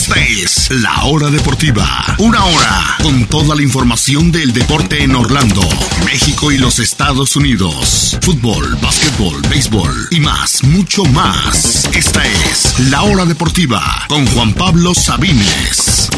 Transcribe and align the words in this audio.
Esta 0.00 0.18
es 0.18 0.70
La 0.70 1.04
Hora 1.04 1.28
Deportiva. 1.28 2.16
Una 2.16 2.42
hora 2.42 2.96
con 3.02 3.26
toda 3.26 3.54
la 3.54 3.60
información 3.60 4.32
del 4.32 4.54
deporte 4.54 5.02
en 5.04 5.14
Orlando, 5.14 5.60
México 6.06 6.50
y 6.50 6.56
los 6.56 6.78
Estados 6.78 7.36
Unidos. 7.36 8.16
Fútbol, 8.22 8.78
básquetbol, 8.80 9.42
béisbol 9.50 10.08
y 10.10 10.20
más, 10.20 10.64
mucho 10.64 11.04
más. 11.04 11.86
Esta 11.94 12.24
es 12.24 12.78
La 12.88 13.02
Hora 13.02 13.26
Deportiva 13.26 14.06
con 14.08 14.26
Juan 14.28 14.54
Pablo 14.54 14.94
Sabines. 14.94 16.08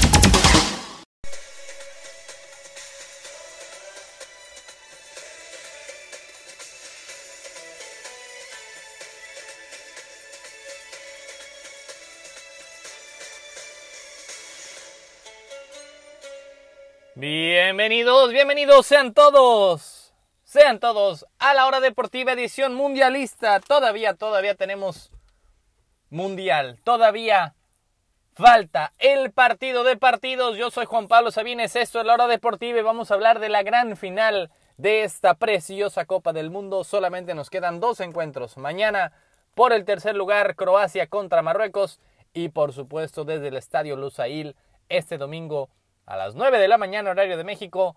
Bienvenidos, 17.35 18.31
bienvenidos 18.31 18.87
sean 18.87 19.15
todos. 19.15 20.13
Sean 20.45 20.79
todos 20.81 21.25
a 21.39 21.55
la 21.55 21.67
hora 21.67 21.81
deportiva 21.81 22.33
edición 22.33 22.75
mundialista. 22.75 23.59
Todavía, 23.61 24.13
todavía 24.13 24.55
tenemos 24.55 25.11
mundial. 26.11 26.79
Todavía 26.85 27.55
falta 28.35 28.93
el 28.99 29.33
partido 29.33 29.83
de 29.83 29.97
partidos. 29.97 30.59
Yo 30.59 30.71
soy 30.71 30.85
Juan 30.85 31.09
Pablo 31.09 31.31
Sabines. 31.31 31.75
Esto 31.75 32.01
es 32.01 32.07
la 32.07 32.13
hora 32.13 32.27
deportiva 32.27 32.79
y 32.79 32.83
vamos 32.83 33.11
a 33.11 33.15
hablar 33.15 33.39
de 33.39 33.49
la 33.49 33.63
gran 33.63 33.97
final 33.97 34.51
de 34.77 35.03
esta 35.03 35.33
preciosa 35.33 36.05
Copa 36.05 36.35
del 36.35 36.51
Mundo. 36.51 36.85
Solamente 36.85 37.35
nos 37.35 37.49
quedan 37.49 37.81
dos 37.81 38.01
encuentros. 38.01 38.59
Mañana 38.59 39.11
por 39.55 39.73
el 39.73 39.87
tercer 39.87 40.17
lugar 40.17 40.55
Croacia 40.55 41.07
contra 41.07 41.41
Marruecos 41.41 41.99
y 42.35 42.51
por 42.51 42.75
supuesto 42.75 43.25
desde 43.25 43.49
el 43.49 43.57
Estadio 43.57 43.97
Lusail 43.97 44.55
este 44.91 45.17
domingo 45.17 45.71
a 46.07 46.17
las 46.17 46.35
9 46.35 46.59
de 46.59 46.69
la 46.69 46.79
mañana 46.79 47.11
horario 47.11 47.37
de 47.37 47.45
México, 47.45 47.97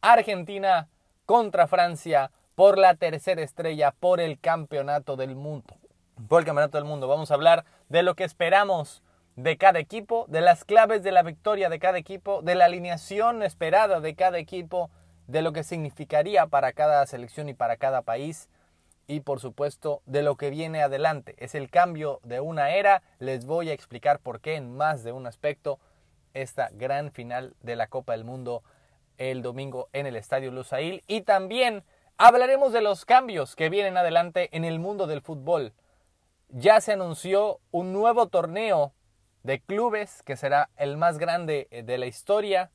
Argentina 0.00 0.88
contra 1.24 1.66
Francia 1.66 2.30
por 2.54 2.78
la 2.78 2.94
tercera 2.94 3.42
estrella 3.42 3.92
por 3.92 4.20
el 4.20 4.38
campeonato 4.38 5.16
del 5.16 5.34
mundo. 5.34 5.76
Por 6.28 6.40
el 6.40 6.46
campeonato 6.46 6.78
del 6.78 6.86
mundo 6.86 7.08
vamos 7.08 7.30
a 7.30 7.34
hablar 7.34 7.64
de 7.88 8.02
lo 8.02 8.14
que 8.14 8.24
esperamos 8.24 9.02
de 9.34 9.58
cada 9.58 9.78
equipo, 9.78 10.24
de 10.28 10.40
las 10.40 10.64
claves 10.64 11.02
de 11.02 11.12
la 11.12 11.22
victoria 11.22 11.68
de 11.68 11.78
cada 11.78 11.98
equipo, 11.98 12.40
de 12.42 12.54
la 12.54 12.64
alineación 12.64 13.42
esperada 13.42 14.00
de 14.00 14.14
cada 14.14 14.38
equipo, 14.38 14.90
de 15.26 15.42
lo 15.42 15.52
que 15.52 15.64
significaría 15.64 16.46
para 16.46 16.72
cada 16.72 17.04
selección 17.06 17.48
y 17.48 17.54
para 17.54 17.76
cada 17.76 18.02
país 18.02 18.48
y 19.08 19.20
por 19.20 19.40
supuesto 19.40 20.02
de 20.06 20.22
lo 20.22 20.36
que 20.36 20.50
viene 20.50 20.82
adelante. 20.82 21.34
Es 21.38 21.54
el 21.54 21.70
cambio 21.70 22.20
de 22.22 22.40
una 22.40 22.70
era, 22.70 23.02
les 23.18 23.44
voy 23.44 23.68
a 23.68 23.72
explicar 23.72 24.20
por 24.20 24.40
qué 24.40 24.54
en 24.54 24.74
más 24.76 25.04
de 25.04 25.12
un 25.12 25.26
aspecto 25.26 25.78
esta 26.36 26.68
gran 26.72 27.10
final 27.10 27.54
de 27.60 27.76
la 27.76 27.88
Copa 27.88 28.12
del 28.12 28.24
Mundo 28.24 28.62
el 29.18 29.42
domingo 29.42 29.88
en 29.92 30.06
el 30.06 30.16
Estadio 30.16 30.50
Lusail 30.50 31.02
y 31.06 31.22
también 31.22 31.84
hablaremos 32.18 32.72
de 32.72 32.82
los 32.82 33.04
cambios 33.04 33.56
que 33.56 33.70
vienen 33.70 33.96
adelante 33.96 34.50
en 34.52 34.64
el 34.64 34.78
mundo 34.78 35.06
del 35.06 35.22
fútbol. 35.22 35.72
Ya 36.48 36.80
se 36.80 36.92
anunció 36.92 37.60
un 37.70 37.92
nuevo 37.92 38.28
torneo 38.28 38.92
de 39.42 39.60
clubes 39.60 40.22
que 40.22 40.36
será 40.36 40.70
el 40.76 40.96
más 40.96 41.18
grande 41.18 41.68
de 41.70 41.98
la 41.98 42.06
historia. 42.06 42.70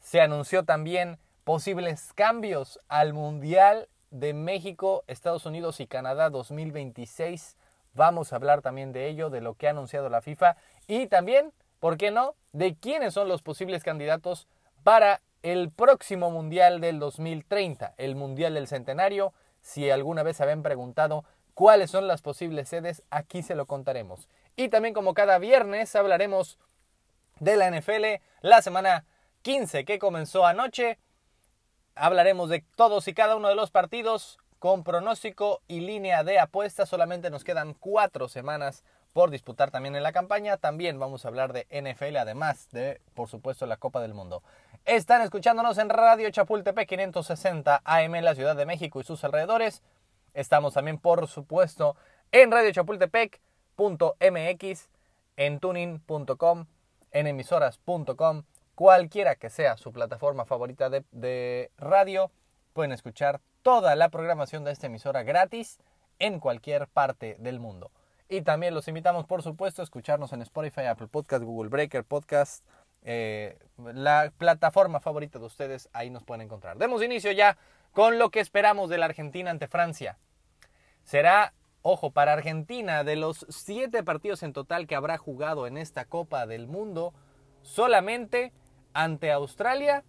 Se 0.00 0.20
anunció 0.20 0.64
también 0.64 1.18
posibles 1.44 2.12
cambios 2.12 2.78
al 2.88 3.12
Mundial 3.12 3.88
de 4.10 4.34
México, 4.34 5.04
Estados 5.06 5.46
Unidos 5.46 5.80
y 5.80 5.86
Canadá 5.86 6.28
2026. 6.28 7.56
Vamos 7.94 8.32
a 8.32 8.36
hablar 8.36 8.62
también 8.62 8.92
de 8.92 9.08
ello, 9.08 9.30
de 9.30 9.40
lo 9.40 9.54
que 9.54 9.68
ha 9.68 9.70
anunciado 9.70 10.08
la 10.08 10.22
FIFA 10.22 10.56
y 10.86 11.06
también 11.06 11.52
¿por 11.82 11.96
qué 11.96 12.12
no?, 12.12 12.36
de 12.52 12.76
quiénes 12.76 13.12
son 13.12 13.26
los 13.26 13.42
posibles 13.42 13.82
candidatos 13.82 14.46
para 14.84 15.20
el 15.42 15.72
próximo 15.72 16.30
Mundial 16.30 16.80
del 16.80 17.00
2030, 17.00 17.94
el 17.96 18.14
Mundial 18.14 18.54
del 18.54 18.68
Centenario. 18.68 19.34
Si 19.62 19.90
alguna 19.90 20.22
vez 20.22 20.36
se 20.36 20.44
habían 20.44 20.62
preguntado 20.62 21.24
cuáles 21.54 21.90
son 21.90 22.06
las 22.06 22.22
posibles 22.22 22.68
sedes, 22.68 23.02
aquí 23.10 23.42
se 23.42 23.56
lo 23.56 23.66
contaremos. 23.66 24.28
Y 24.54 24.68
también 24.68 24.94
como 24.94 25.12
cada 25.12 25.40
viernes 25.40 25.96
hablaremos 25.96 26.56
de 27.40 27.56
la 27.56 27.68
NFL, 27.68 28.22
la 28.42 28.62
semana 28.62 29.04
15 29.42 29.84
que 29.84 29.98
comenzó 29.98 30.46
anoche. 30.46 31.00
Hablaremos 31.96 32.48
de 32.48 32.64
todos 32.76 33.08
y 33.08 33.12
cada 33.12 33.34
uno 33.34 33.48
de 33.48 33.56
los 33.56 33.72
partidos 33.72 34.38
con 34.62 34.84
pronóstico 34.84 35.60
y 35.66 35.80
línea 35.80 36.22
de 36.22 36.38
apuesta. 36.38 36.86
Solamente 36.86 37.30
nos 37.30 37.42
quedan 37.42 37.74
cuatro 37.74 38.28
semanas 38.28 38.84
por 39.12 39.30
disputar 39.30 39.72
también 39.72 39.96
en 39.96 40.04
la 40.04 40.12
campaña. 40.12 40.56
También 40.56 41.00
vamos 41.00 41.24
a 41.24 41.28
hablar 41.28 41.52
de 41.52 41.66
NFL, 41.68 42.18
además 42.18 42.68
de, 42.70 43.00
por 43.14 43.28
supuesto, 43.28 43.66
la 43.66 43.76
Copa 43.76 44.00
del 44.00 44.14
Mundo. 44.14 44.44
Están 44.84 45.20
escuchándonos 45.22 45.78
en 45.78 45.88
Radio 45.88 46.30
Chapultepec 46.30 46.88
560 46.88 47.82
AM 47.84 48.14
en 48.14 48.24
la 48.24 48.36
Ciudad 48.36 48.54
de 48.54 48.64
México 48.64 49.00
y 49.00 49.02
sus 49.02 49.24
alrededores. 49.24 49.82
Estamos 50.32 50.74
también, 50.74 50.98
por 50.98 51.26
supuesto, 51.26 51.96
en 52.30 52.52
Radio 52.52 52.70
Chapultepec.mx, 52.70 54.88
en 55.38 55.58
tuning.com, 55.58 56.66
en 57.10 57.26
emisoras.com, 57.26 58.44
cualquiera 58.76 59.34
que 59.34 59.50
sea 59.50 59.76
su 59.76 59.90
plataforma 59.90 60.44
favorita 60.44 60.88
de, 60.88 61.02
de 61.10 61.72
radio, 61.78 62.30
pueden 62.74 62.92
escuchar 62.92 63.40
toda 63.62 63.96
la 63.96 64.08
programación 64.08 64.64
de 64.64 64.72
esta 64.72 64.86
emisora 64.86 65.22
gratis 65.22 65.78
en 66.18 66.40
cualquier 66.40 66.88
parte 66.88 67.36
del 67.38 67.60
mundo. 67.60 67.90
Y 68.28 68.42
también 68.42 68.74
los 68.74 68.88
invitamos, 68.88 69.26
por 69.26 69.42
supuesto, 69.42 69.82
a 69.82 69.84
escucharnos 69.84 70.32
en 70.32 70.42
Spotify, 70.42 70.82
Apple 70.82 71.08
Podcast, 71.08 71.44
Google 71.44 71.68
Breaker, 71.68 72.04
Podcast, 72.04 72.64
eh, 73.02 73.58
la 73.92 74.32
plataforma 74.38 75.00
favorita 75.00 75.38
de 75.38 75.44
ustedes, 75.44 75.88
ahí 75.92 76.08
nos 76.08 76.24
pueden 76.24 76.42
encontrar. 76.42 76.78
Demos 76.78 77.02
inicio 77.02 77.32
ya 77.32 77.58
con 77.92 78.18
lo 78.18 78.30
que 78.30 78.40
esperamos 78.40 78.88
de 78.88 78.98
la 78.98 79.06
Argentina 79.06 79.50
ante 79.50 79.68
Francia. 79.68 80.18
Será, 81.04 81.52
ojo, 81.82 82.12
para 82.12 82.32
Argentina, 82.32 83.04
de 83.04 83.16
los 83.16 83.44
siete 83.48 84.02
partidos 84.02 84.42
en 84.42 84.52
total 84.52 84.86
que 84.86 84.94
habrá 84.94 85.18
jugado 85.18 85.66
en 85.66 85.76
esta 85.76 86.04
Copa 86.04 86.46
del 86.46 86.68
Mundo, 86.68 87.12
solamente 87.62 88.52
ante 88.94 89.32
Australia 89.32 90.04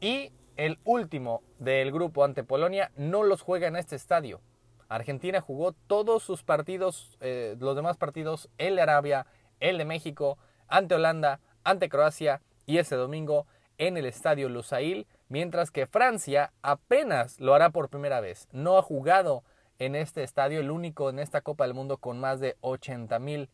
y 0.00 0.32
el 0.58 0.80
último 0.84 1.42
del 1.60 1.92
grupo 1.92 2.24
ante 2.24 2.42
Polonia 2.42 2.90
no 2.96 3.22
los 3.22 3.42
juega 3.42 3.68
en 3.68 3.76
este 3.76 3.94
estadio. 3.94 4.40
Argentina 4.88 5.40
jugó 5.40 5.72
todos 5.72 6.24
sus 6.24 6.42
partidos, 6.42 7.16
eh, 7.20 7.56
los 7.60 7.76
demás 7.76 7.96
partidos, 7.96 8.50
el 8.58 8.76
de 8.76 8.82
Arabia, 8.82 9.26
el 9.60 9.78
de 9.78 9.84
México, 9.84 10.36
ante 10.66 10.96
Holanda, 10.96 11.40
ante 11.62 11.88
Croacia 11.88 12.42
y 12.66 12.78
ese 12.78 12.96
domingo 12.96 13.46
en 13.78 13.96
el 13.96 14.04
estadio 14.04 14.48
Lusail, 14.48 15.06
mientras 15.28 15.70
que 15.70 15.86
Francia 15.86 16.52
apenas 16.60 17.38
lo 17.38 17.54
hará 17.54 17.70
por 17.70 17.88
primera 17.88 18.20
vez. 18.20 18.48
No 18.50 18.78
ha 18.78 18.82
jugado 18.82 19.44
en 19.78 19.94
este 19.94 20.24
estadio, 20.24 20.58
el 20.58 20.72
único 20.72 21.08
en 21.08 21.20
esta 21.20 21.40
Copa 21.40 21.64
del 21.64 21.74
Mundo 21.74 21.98
con 21.98 22.18
más 22.18 22.40
de 22.40 22.56
80 22.62 23.16
mil 23.20 23.48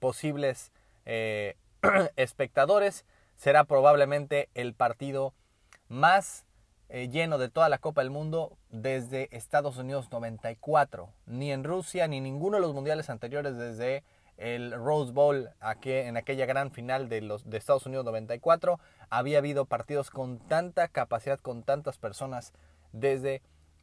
posibles 0.00 0.72
eh, 1.06 1.56
espectadores. 2.16 3.04
Será 3.36 3.62
probablemente 3.62 4.48
el 4.54 4.74
partido 4.74 5.32
más 5.88 6.44
eh, 6.88 7.08
lleno 7.08 7.38
de 7.38 7.48
toda 7.48 7.68
la 7.68 7.78
Copa 7.78 8.00
del 8.00 8.10
Mundo 8.10 8.56
desde 8.70 9.28
Estados 9.36 9.76
Unidos 9.76 10.10
94. 10.10 11.10
Ni 11.26 11.52
en 11.52 11.64
Rusia 11.64 12.08
ni 12.08 12.20
ninguno 12.20 12.56
de 12.56 12.62
los 12.62 12.74
mundiales 12.74 13.10
anteriores 13.10 13.56
desde 13.56 14.04
el 14.38 14.72
Rose 14.72 15.12
Bowl 15.12 15.50
en 15.84 16.16
aquella 16.16 16.46
gran 16.46 16.70
final 16.70 17.08
de, 17.08 17.20
los, 17.20 17.50
de 17.50 17.58
Estados 17.58 17.86
Unidos 17.86 18.04
94 18.04 18.78
había 19.10 19.38
habido 19.38 19.64
partidos 19.64 20.10
con 20.10 20.38
tanta 20.38 20.88
capacidad, 20.88 21.40
con 21.40 21.64
tantas 21.64 21.98
personas 21.98 22.52
desde 22.92 23.42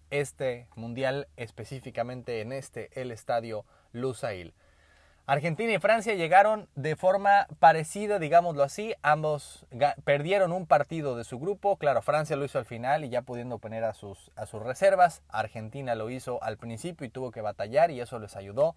este 0.09 0.67
mundial 0.75 1.27
específicamente 1.35 2.41
en 2.41 2.53
este 2.53 2.89
el 2.99 3.11
estadio 3.11 3.65
Lusail. 3.91 4.53
Argentina 5.27 5.73
y 5.73 5.79
Francia 5.79 6.13
llegaron 6.13 6.69
de 6.75 6.95
forma 6.95 7.47
parecida, 7.57 8.19
digámoslo 8.19 8.61
así. 8.61 8.93
Ambos 9.01 9.65
perdieron 10.03 10.51
un 10.51 10.67
partido 10.67 11.15
de 11.17 11.23
su 11.23 11.39
grupo. 11.39 11.77
Claro, 11.77 12.03
Francia 12.03 12.35
lo 12.35 12.45
hizo 12.45 12.59
al 12.59 12.65
final 12.65 13.03
y 13.03 13.09
ya 13.09 13.23
pudiendo 13.23 13.57
poner 13.57 13.85
a 13.85 13.93
sus, 13.93 14.31
a 14.35 14.45
sus 14.45 14.61
reservas. 14.61 15.23
Argentina 15.29 15.95
lo 15.95 16.11
hizo 16.11 16.43
al 16.43 16.57
principio 16.57 17.07
y 17.07 17.09
tuvo 17.09 17.31
que 17.31 17.41
batallar 17.41 17.89
y 17.89 18.01
eso 18.01 18.19
les 18.19 18.35
ayudó 18.35 18.75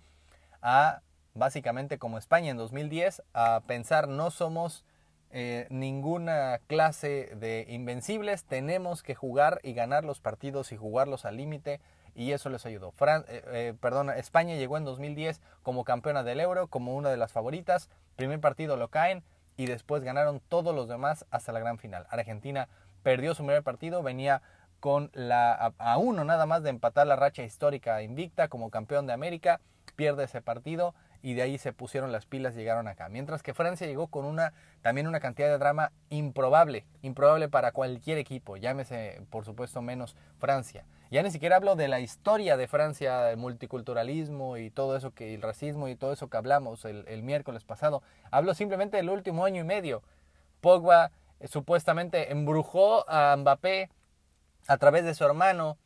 a, 0.62 1.02
básicamente 1.34 1.98
como 1.98 2.16
España 2.16 2.50
en 2.50 2.56
2010, 2.56 3.22
a 3.34 3.60
pensar 3.66 4.08
no 4.08 4.30
somos 4.30 4.86
eh, 5.30 5.66
ninguna 5.68 6.60
clase 6.66 7.30
de 7.36 7.66
invencibles. 7.68 8.44
Tenemos 8.44 9.02
que 9.02 9.14
jugar 9.14 9.60
y 9.62 9.74
ganar 9.74 10.04
los 10.04 10.20
partidos 10.20 10.72
y 10.72 10.78
jugarlos 10.78 11.26
al 11.26 11.36
límite 11.36 11.82
y 12.18 12.32
eso 12.32 12.50
les 12.50 12.66
ayudó. 12.66 12.90
Fran 12.90 13.24
eh, 13.28 13.42
eh, 13.46 14.14
España 14.16 14.56
llegó 14.56 14.76
en 14.76 14.84
2010 14.84 15.40
como 15.62 15.84
campeona 15.84 16.24
del 16.24 16.40
Euro, 16.40 16.66
como 16.66 16.96
una 16.96 17.10
de 17.10 17.16
las 17.16 17.30
favoritas. 17.30 17.88
Primer 18.16 18.40
partido 18.40 18.76
lo 18.76 18.88
caen 18.88 19.22
y 19.56 19.66
después 19.66 20.02
ganaron 20.02 20.40
todos 20.48 20.74
los 20.74 20.88
demás 20.88 21.24
hasta 21.30 21.52
la 21.52 21.60
gran 21.60 21.78
final. 21.78 22.08
Argentina 22.10 22.68
perdió 23.04 23.36
su 23.36 23.44
primer 23.44 23.62
partido, 23.62 24.02
venía 24.02 24.42
con 24.80 25.10
la 25.14 25.72
a, 25.78 25.98
uno 25.98 26.24
nada 26.24 26.44
más 26.44 26.64
de 26.64 26.70
empatar 26.70 27.06
la 27.06 27.14
racha 27.14 27.44
histórica 27.44 28.02
invicta 28.02 28.48
como 28.48 28.70
campeón 28.70 29.06
de 29.06 29.12
América, 29.12 29.60
pierde 29.94 30.24
ese 30.24 30.42
partido 30.42 30.96
y 31.22 31.34
de 31.34 31.42
ahí 31.42 31.56
se 31.56 31.72
pusieron 31.72 32.10
las 32.10 32.26
pilas 32.26 32.54
y 32.54 32.58
llegaron 32.58 32.88
acá. 32.88 33.08
Mientras 33.08 33.44
que 33.44 33.54
Francia 33.54 33.86
llegó 33.86 34.08
con 34.08 34.24
una 34.24 34.54
también 34.82 35.06
una 35.06 35.20
cantidad 35.20 35.48
de 35.48 35.58
drama 35.58 35.92
improbable, 36.10 36.84
improbable 37.00 37.48
para 37.48 37.70
cualquier 37.70 38.18
equipo, 38.18 38.56
llámese 38.56 39.22
por 39.30 39.44
supuesto 39.44 39.82
menos 39.82 40.16
Francia. 40.38 40.84
Ya 41.10 41.22
ni 41.22 41.30
siquiera 41.30 41.56
hablo 41.56 41.74
de 41.74 41.88
la 41.88 42.00
historia 42.00 42.56
de 42.58 42.68
Francia, 42.68 43.30
el 43.30 43.38
multiculturalismo 43.38 44.58
y 44.58 44.70
todo 44.70 44.96
eso 44.96 45.12
que 45.12 45.34
el 45.34 45.40
racismo 45.40 45.88
y 45.88 45.96
todo 45.96 46.12
eso 46.12 46.28
que 46.28 46.36
hablamos 46.36 46.84
el, 46.84 47.04
el 47.08 47.22
miércoles 47.22 47.64
pasado. 47.64 48.02
Hablo 48.30 48.52
simplemente 48.54 48.98
del 48.98 49.08
último 49.08 49.44
año 49.46 49.62
y 49.62 49.64
medio. 49.64 50.02
Pogba 50.60 51.10
eh, 51.40 51.48
supuestamente 51.48 52.30
embrujó 52.30 53.08
a 53.08 53.34
Mbappé 53.36 53.90
a 54.66 54.76
través 54.76 55.04
de 55.04 55.14
su 55.14 55.24
hermano 55.24 55.78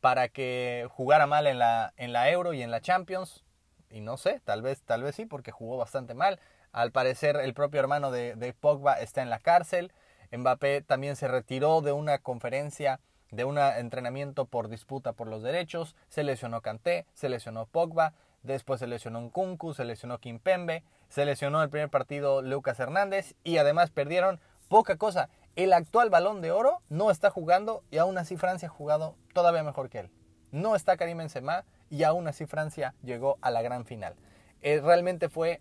para 0.00 0.28
que 0.28 0.88
jugara 0.90 1.26
mal 1.26 1.46
en 1.46 1.58
la, 1.58 1.92
en 1.98 2.14
la 2.14 2.30
Euro 2.30 2.54
y 2.54 2.62
en 2.62 2.70
la 2.70 2.80
Champions 2.80 3.44
y 3.90 4.00
no 4.00 4.16
sé, 4.16 4.40
tal 4.44 4.62
vez, 4.62 4.82
tal 4.82 5.02
vez 5.02 5.16
sí, 5.16 5.26
porque 5.26 5.50
jugó 5.50 5.76
bastante 5.76 6.14
mal. 6.14 6.38
Al 6.72 6.92
parecer, 6.92 7.36
el 7.36 7.52
propio 7.54 7.80
hermano 7.80 8.10
de, 8.10 8.36
de 8.36 8.52
Pogba 8.54 8.94
está 8.94 9.20
en 9.20 9.30
la 9.30 9.40
cárcel. 9.40 9.92
Mbappé 10.32 10.82
también 10.82 11.16
se 11.16 11.28
retiró 11.28 11.80
de 11.80 11.92
una 11.92 12.18
conferencia, 12.18 13.00
de 13.30 13.44
un 13.44 13.58
entrenamiento 13.58 14.44
por 14.44 14.68
disputa 14.68 15.12
por 15.12 15.28
los 15.28 15.42
derechos. 15.42 15.96
Se 16.08 16.22
lesionó 16.22 16.60
Kanté, 16.60 17.06
se 17.14 17.28
lesionó 17.28 17.66
Pogba, 17.66 18.14
después 18.42 18.80
se 18.80 18.86
lesionó 18.86 19.20
Nkunku, 19.20 19.74
se 19.74 19.84
lesionó 19.84 20.18
Kimpembe, 20.18 20.82
se 21.08 21.24
lesionó 21.24 21.62
el 21.62 21.70
primer 21.70 21.90
partido 21.90 22.42
Lucas 22.42 22.80
Hernández 22.80 23.34
y 23.44 23.58
además 23.58 23.90
perdieron 23.90 24.40
poca 24.68 24.96
cosa. 24.96 25.28
El 25.56 25.72
actual 25.72 26.10
balón 26.10 26.40
de 26.40 26.52
oro 26.52 26.80
no 26.88 27.10
está 27.10 27.30
jugando 27.30 27.82
y 27.90 27.98
aún 27.98 28.18
así 28.18 28.36
Francia 28.36 28.68
ha 28.68 28.72
jugado 28.72 29.16
todavía 29.34 29.62
mejor 29.62 29.90
que 29.90 30.00
él. 30.00 30.10
No 30.52 30.74
está 30.74 30.96
Karim 30.96 31.18
Benzema, 31.18 31.64
y 31.90 32.04
aún 32.04 32.26
así 32.28 32.46
Francia 32.46 32.94
llegó 33.02 33.36
a 33.42 33.50
la 33.50 33.62
gran 33.62 33.84
final. 33.84 34.14
Eh, 34.62 34.80
realmente 34.80 35.28
fue 35.28 35.60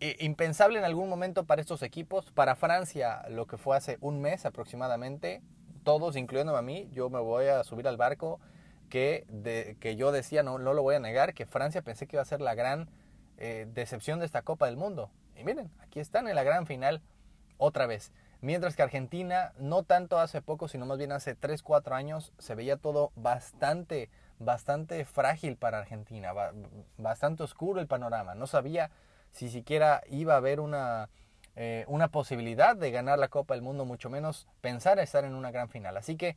eh, 0.00 0.16
impensable 0.20 0.78
en 0.78 0.84
algún 0.84 1.08
momento 1.08 1.44
para 1.44 1.60
estos 1.60 1.82
equipos, 1.82 2.32
para 2.32 2.56
Francia 2.56 3.22
lo 3.28 3.46
que 3.46 3.58
fue 3.58 3.76
hace 3.76 3.98
un 4.00 4.20
mes 4.20 4.46
aproximadamente, 4.46 5.42
todos, 5.84 6.16
incluyéndome 6.16 6.58
a 6.58 6.62
mí, 6.62 6.88
yo 6.92 7.10
me 7.10 7.20
voy 7.20 7.46
a 7.46 7.64
subir 7.64 7.88
al 7.88 7.96
barco 7.96 8.40
que, 8.88 9.24
de, 9.28 9.76
que 9.80 9.96
yo 9.96 10.12
decía, 10.12 10.42
no, 10.42 10.58
no 10.58 10.74
lo 10.74 10.82
voy 10.82 10.96
a 10.96 11.00
negar, 11.00 11.34
que 11.34 11.46
Francia 11.46 11.82
pensé 11.82 12.06
que 12.06 12.16
iba 12.16 12.22
a 12.22 12.26
ser 12.26 12.40
la 12.40 12.54
gran 12.54 12.88
eh, 13.38 13.66
decepción 13.72 14.18
de 14.18 14.26
esta 14.26 14.42
Copa 14.42 14.66
del 14.66 14.76
Mundo. 14.76 15.10
Y 15.36 15.44
miren, 15.44 15.70
aquí 15.80 16.00
están 16.00 16.28
en 16.28 16.34
la 16.34 16.42
gran 16.42 16.66
final 16.66 17.00
otra 17.56 17.86
vez. 17.86 18.12
Mientras 18.42 18.74
que 18.74 18.82
Argentina, 18.82 19.52
no 19.58 19.82
tanto 19.82 20.18
hace 20.18 20.42
poco, 20.42 20.68
sino 20.68 20.86
más 20.86 20.98
bien 20.98 21.12
hace 21.12 21.34
3, 21.34 21.62
4 21.62 21.94
años, 21.94 22.32
se 22.38 22.54
veía 22.54 22.76
todo 22.76 23.12
bastante 23.14 24.10
bastante 24.40 25.04
frágil 25.04 25.56
para 25.56 25.78
Argentina, 25.78 26.32
bastante 26.96 27.42
oscuro 27.44 27.80
el 27.80 27.86
panorama. 27.86 28.34
No 28.34 28.46
sabía 28.46 28.90
si 29.30 29.48
siquiera 29.50 30.02
iba 30.08 30.34
a 30.34 30.38
haber 30.38 30.60
una, 30.60 31.10
eh, 31.56 31.84
una 31.88 32.08
posibilidad 32.08 32.76
de 32.76 32.90
ganar 32.90 33.18
la 33.18 33.28
Copa 33.28 33.54
del 33.54 33.62
Mundo, 33.62 33.84
mucho 33.84 34.10
menos 34.10 34.46
pensar 34.60 34.98
en 34.98 35.04
estar 35.04 35.24
en 35.24 35.34
una 35.34 35.50
gran 35.50 35.68
final. 35.68 35.96
Así 35.96 36.16
que 36.16 36.36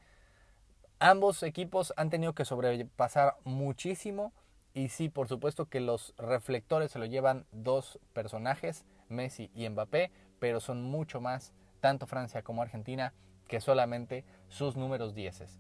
ambos 1.00 1.44
equipos 1.44 1.94
han 1.98 2.10
tenido 2.10 2.34
que 2.34 2.46
sobrepasar 2.46 3.36
muchísimo 3.44 4.34
y 4.74 4.90
sí, 4.90 5.10
por 5.10 5.28
supuesto 5.28 5.68
que 5.68 5.80
los 5.80 6.16
reflectores 6.18 6.92
se 6.92 7.00
lo 7.00 7.06
llevan 7.06 7.46
dos 7.52 8.00
personajes, 8.14 8.86
Messi 9.08 9.52
y 9.54 9.70
Mbappé, 9.70 10.12
pero 10.40 10.60
son 10.60 10.82
mucho 10.82 11.22
más, 11.22 11.54
tanto 11.80 12.08
Francia 12.08 12.42
como 12.42 12.64
Argentina, 12.64 13.14
que 13.48 13.62
solamente 13.62 14.26
sus 14.50 14.76
números 14.76 15.14
dieces. 15.14 15.60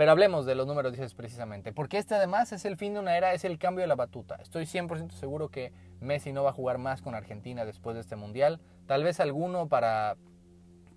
Pero 0.00 0.12
hablemos 0.12 0.46
de 0.46 0.54
los 0.54 0.66
números 0.66 0.94
10 0.94 1.12
precisamente, 1.12 1.74
porque 1.74 1.98
este 1.98 2.14
además 2.14 2.52
es 2.52 2.64
el 2.64 2.78
fin 2.78 2.94
de 2.94 3.00
una 3.00 3.18
era, 3.18 3.34
es 3.34 3.44
el 3.44 3.58
cambio 3.58 3.82
de 3.82 3.86
la 3.86 3.96
batuta. 3.96 4.36
Estoy 4.36 4.64
100% 4.64 5.10
seguro 5.10 5.50
que 5.50 5.74
Messi 6.00 6.32
no 6.32 6.42
va 6.42 6.48
a 6.48 6.52
jugar 6.54 6.78
más 6.78 7.02
con 7.02 7.14
Argentina 7.14 7.66
después 7.66 7.96
de 7.96 8.00
este 8.00 8.16
mundial. 8.16 8.62
Tal 8.86 9.04
vez 9.04 9.20
alguno 9.20 9.68
para, 9.68 10.16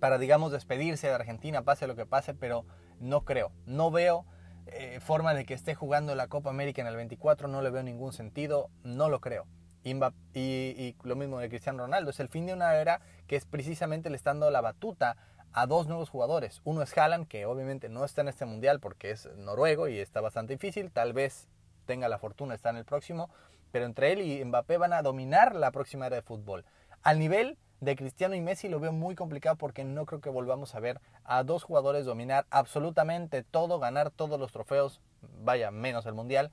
para 0.00 0.16
digamos, 0.16 0.52
despedirse 0.52 1.08
de 1.08 1.12
Argentina, 1.12 1.60
pase 1.60 1.86
lo 1.86 1.96
que 1.96 2.06
pase, 2.06 2.32
pero 2.32 2.64
no 2.98 3.26
creo. 3.26 3.52
No 3.66 3.90
veo 3.90 4.24
eh, 4.68 5.00
forma 5.00 5.34
de 5.34 5.44
que 5.44 5.52
esté 5.52 5.74
jugando 5.74 6.14
la 6.14 6.28
Copa 6.28 6.48
América 6.48 6.80
en 6.80 6.88
el 6.88 6.96
24, 6.96 7.46
no 7.46 7.60
le 7.60 7.68
veo 7.68 7.82
ningún 7.82 8.14
sentido, 8.14 8.70
no 8.84 9.10
lo 9.10 9.20
creo. 9.20 9.46
Y, 9.84 10.96
lo 11.02 11.14
mismo 11.14 11.38
de 11.38 11.50
Cristiano 11.50 11.80
Ronaldo, 11.80 12.10
es 12.10 12.18
el 12.18 12.28
fin 12.28 12.46
de 12.46 12.54
una 12.54 12.74
era 12.76 13.02
que 13.26 13.36
es 13.36 13.44
precisamente 13.44 14.08
le 14.08 14.16
estando 14.16 14.50
la 14.50 14.62
batuta 14.62 15.18
a 15.54 15.66
dos 15.66 15.86
nuevos 15.86 16.10
jugadores. 16.10 16.60
Uno 16.64 16.82
es 16.82 16.96
Haaland, 16.98 17.28
que 17.28 17.46
obviamente 17.46 17.88
no 17.88 18.04
está 18.04 18.22
en 18.22 18.28
este 18.28 18.44
mundial 18.44 18.80
porque 18.80 19.12
es 19.12 19.28
noruego 19.36 19.86
y 19.88 20.00
está 20.00 20.20
bastante 20.20 20.52
difícil. 20.52 20.90
Tal 20.90 21.12
vez 21.12 21.48
tenga 21.86 22.08
la 22.08 22.18
fortuna 22.18 22.54
estar 22.54 22.74
en 22.74 22.78
el 22.78 22.84
próximo. 22.84 23.30
Pero 23.70 23.86
entre 23.86 24.12
él 24.12 24.20
y 24.20 24.44
Mbappé 24.44 24.76
van 24.78 24.92
a 24.92 25.02
dominar 25.02 25.54
la 25.54 25.70
próxima 25.70 26.06
era 26.06 26.16
de 26.16 26.22
fútbol. 26.22 26.64
Al 27.02 27.20
nivel 27.20 27.56
de 27.80 27.96
Cristiano 27.96 28.34
y 28.34 28.40
Messi 28.40 28.68
lo 28.68 28.80
veo 28.80 28.92
muy 28.92 29.14
complicado 29.14 29.56
porque 29.56 29.84
no 29.84 30.06
creo 30.06 30.20
que 30.20 30.30
volvamos 30.30 30.74
a 30.74 30.80
ver 30.80 31.00
a 31.24 31.44
dos 31.44 31.62
jugadores 31.62 32.04
dominar 32.04 32.46
absolutamente 32.50 33.42
todo, 33.42 33.78
ganar 33.78 34.10
todos 34.10 34.40
los 34.40 34.52
trofeos, 34.52 35.00
vaya, 35.42 35.70
menos 35.70 36.06
el 36.06 36.14
mundial, 36.14 36.50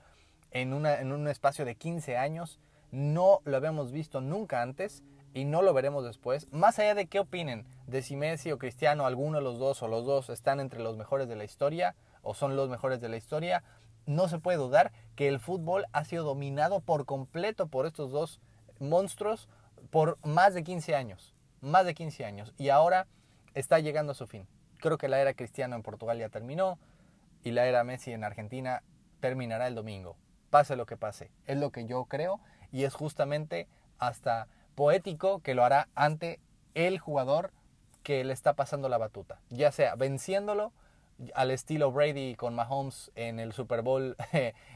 en, 0.52 0.74
una, 0.74 1.00
en 1.00 1.12
un 1.12 1.28
espacio 1.28 1.66
de 1.66 1.76
15 1.76 2.18
años. 2.18 2.60
No 2.92 3.40
lo 3.46 3.58
habíamos 3.58 3.92
visto 3.92 4.20
nunca 4.22 4.62
antes 4.62 5.04
y 5.34 5.46
no 5.46 5.62
lo 5.62 5.74
veremos 5.74 6.04
después, 6.04 6.52
más 6.52 6.80
allá 6.80 6.96
de 6.96 7.08
qué 7.08 7.20
opinen 7.20 7.66
de 7.88 8.02
si 8.02 8.16
Messi 8.16 8.52
o 8.52 8.58
Cristiano, 8.58 9.06
alguno 9.06 9.38
de 9.38 9.44
los 9.44 9.60
dos 9.60 9.82
o 9.82 9.88
los 9.88 10.06
dos 10.06 10.30
están 10.30 10.60
entre 10.60 10.82
los 10.82 10.98
mejores 10.98 11.28
de 11.28 11.36
la 11.36 11.44
historia 11.44 11.96
o 12.22 12.34
son 12.34 12.56
los 12.56 12.70
mejores 12.70 13.02
de 13.02 13.10
la 13.10 13.18
historia, 13.18 13.64
no 14.06 14.28
se 14.28 14.40
puede 14.40 14.58
dudar 14.58 14.92
que 15.16 15.28
el 15.28 15.40
fútbol 15.40 15.86
ha 15.94 16.04
sido 16.06 16.24
dominado 16.24 16.80
por 16.82 17.06
completo 17.06 17.68
por 17.68 17.86
estos 17.86 18.12
dos 18.12 18.42
monstruos 18.80 19.48
por 19.90 20.18
más 20.24 20.54
de 20.54 20.64
15 20.64 20.96
años, 20.96 21.34
más 21.62 21.86
de 21.86 21.94
15 21.94 22.26
años 22.26 22.54
y 22.58 22.70
ahora 22.70 23.08
está 23.54 23.80
llegando 23.80 24.12
a 24.12 24.16
su 24.16 24.28
fin. 24.28 24.48
Creo 24.78 24.98
que 24.98 25.08
la 25.08 25.22
era 25.22 25.34
Cristiano 25.34 25.76
en 25.76 25.84
Portugal 25.84 26.18
ya 26.18 26.30
terminó 26.30 26.80
y 27.44 27.52
la 27.52 27.68
era 27.68 27.84
Messi 27.84 28.12
en 28.12 28.24
Argentina 28.24 28.84
terminará 29.20 29.68
el 29.68 29.76
domingo. 29.76 30.18
Pase 30.50 30.76
lo 30.76 30.86
que 30.86 30.98
pase, 30.98 31.32
es 31.46 31.58
lo 31.58 31.72
que 31.72 31.86
yo 31.86 32.06
creo 32.06 32.40
y 32.72 32.84
es 32.84 32.94
justamente 32.94 33.68
hasta 34.00 34.48
poético 34.82 35.42
que 35.44 35.54
lo 35.54 35.64
hará 35.64 35.90
ante 35.94 36.40
el 36.74 36.98
jugador 36.98 37.52
que 38.02 38.24
le 38.24 38.34
está 38.34 38.54
pasando 38.54 38.90
la 38.90 38.98
batuta, 38.98 39.40
ya 39.52 39.72
sea 39.72 39.94
venciéndolo 39.94 40.74
al 41.36 41.52
estilo 41.52 41.92
Brady 41.92 42.34
con 42.34 42.56
Mahomes 42.56 43.12
en 43.14 43.40
el 43.40 43.54
Super 43.54 43.84
Bowl 43.84 44.18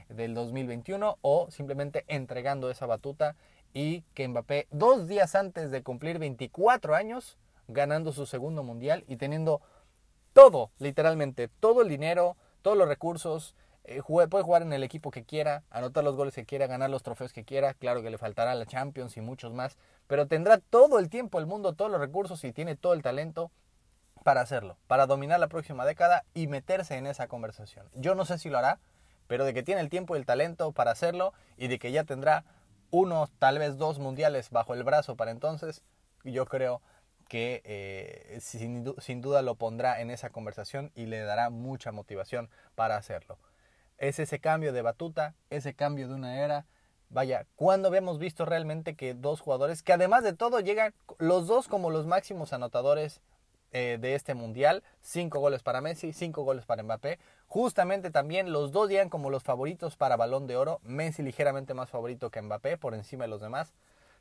del 0.10 0.36
2021 0.36 1.18
o 1.24 1.50
simplemente 1.50 2.06
entregando 2.07 2.69
esa 2.69 2.86
batuta 2.86 3.36
y 3.74 4.02
que 4.13 4.28
Mbappé 4.28 4.68
dos 4.69 5.07
días 5.07 5.34
antes 5.34 5.72
de 5.72 5.81
cumplir 5.81 6.19
24 6.19 6.94
años 6.94 7.40
ganando 7.68 8.13
su 8.13 8.27
segundo 8.27 8.62
mundial 8.62 9.06
y 9.08 9.15
teniendo 9.15 9.60
todo, 10.34 10.70
literalmente, 10.77 11.48
todo 11.48 11.82
el 11.82 11.89
dinero, 11.89 12.38
todos 12.62 12.77
los 12.77 12.88
recursos, 12.88 13.56
eh, 13.88 14.01
puede 14.04 14.44
jugar 14.44 14.63
en 14.63 14.74
el 14.74 14.84
equipo 14.84 15.12
que 15.12 15.24
quiera, 15.24 15.63
anotar 15.70 16.04
los 16.04 16.15
goles 16.15 16.34
que 16.34 16.46
quiera, 16.46 16.65
ganar 16.65 16.89
los 16.89 17.04
trofeos 17.04 17.34
que 17.34 17.44
quiera. 17.44 17.74
Claro 17.75 18.01
que 18.01 18.10
le 18.10 18.18
faltará 18.18 18.56
la 18.56 18.65
Champions 18.65 19.15
y 19.18 19.22
muchos 19.22 19.54
más, 19.54 19.77
pero 20.08 20.27
tendrá 20.27 20.58
todo 20.58 20.98
el 20.98 21.10
tiempo, 21.10 21.39
el 21.39 21.46
mundo, 21.46 21.74
todos 21.74 21.92
los 21.92 22.00
recursos 22.00 22.44
y 22.44 22.51
tiene 22.51 22.75
todo 22.75 22.94
el 22.94 23.04
talento 23.04 23.51
para 24.24 24.42
hacerlo, 24.42 24.77
para 24.88 25.06
dominar 25.06 25.39
la 25.39 25.48
próxima 25.48 25.86
década 25.86 26.25
y 26.34 26.48
meterse 26.48 26.98
en 26.98 27.06
esa 27.06 27.27
conversación. 27.27 27.86
Yo 27.94 28.15
no 28.15 28.25
sé 28.25 28.39
si 28.39 28.50
lo 28.50 28.58
hará, 28.58 28.80
pero 29.27 29.46
de 29.46 29.54
que 29.54 29.62
tiene 29.62 29.82
el 29.82 29.89
tiempo 29.89 30.15
y 30.15 30.20
el 30.20 30.25
talento 30.25 30.72
para 30.72 30.92
hacerlo 30.92 31.34
y 31.58 31.68
de 31.68 31.77
que 31.77 31.92
ya 31.92 32.06
tendrá 32.06 32.44
uno, 32.89 33.30
tal 33.38 33.60
vez 33.60 33.77
dos 33.77 34.00
mundiales 34.00 34.50
bajo 34.50 34.74
el 34.74 34.84
brazo 34.84 35.15
para 35.15 35.30
entonces, 35.30 35.84
yo 36.24 36.48
creo 36.48 36.82
que 37.27 37.62
eh, 37.65 38.39
sin, 38.42 38.96
sin 39.00 39.22
duda 39.22 39.44
lo 39.44 39.56
pondrá 39.56 40.01
en 40.01 40.10
esa 40.10 40.32
conversación 40.32 40.92
y 40.96 41.06
le 41.06 41.20
dará 41.20 41.51
mucha 41.51 41.92
motivación 41.92 42.50
para 42.74 42.98
hacerlo 42.98 43.38
es 43.98 44.20
ese 44.20 44.40
cambio 44.40 44.74
de 44.74 44.82
batuta, 44.82 45.36
ese 45.50 45.74
cambio 45.74 46.08
de 46.08 46.16
una 46.16 46.44
era. 46.44 46.66
Vaya, 47.10 47.46
cuando 47.56 47.88
habíamos 47.88 48.20
visto 48.20 48.46
realmente 48.46 48.96
que 48.96 49.14
dos 49.14 49.40
jugadores, 49.40 49.84
que 49.84 49.94
además 49.94 50.24
de 50.24 50.34
todo 50.34 50.60
llegan 50.60 50.94
los 51.18 51.48
dos 51.48 51.68
como 51.68 51.90
los 51.90 52.08
máximos 52.08 52.52
anotadores 52.52 53.22
eh, 53.72 53.98
de 54.00 54.16
este 54.16 54.34
mundial, 54.34 54.84
cinco 55.02 55.40
goles 55.40 55.62
para 55.62 55.82
Messi, 55.82 56.14
cinco 56.14 56.44
goles 56.44 56.66
para 56.66 56.84
Mbappé, 56.84 57.20
justamente 57.48 58.10
también 58.10 58.52
los 58.52 58.72
dos 58.72 58.90
llegan 58.90 59.10
como 59.10 59.30
los 59.30 59.44
favoritos 59.44 59.98
para 59.98 60.18
Balón 60.18 60.48
de 60.48 60.58
Oro, 60.58 60.80
Messi 60.84 61.22
ligeramente 61.22 61.74
más 61.74 61.90
favorito 61.90 62.32
que 62.32 62.42
Mbappé 62.42 62.78
por 62.78 62.96
encima 62.96 63.25
de 63.25 63.30
los 63.30 63.42
demás. 63.42 63.74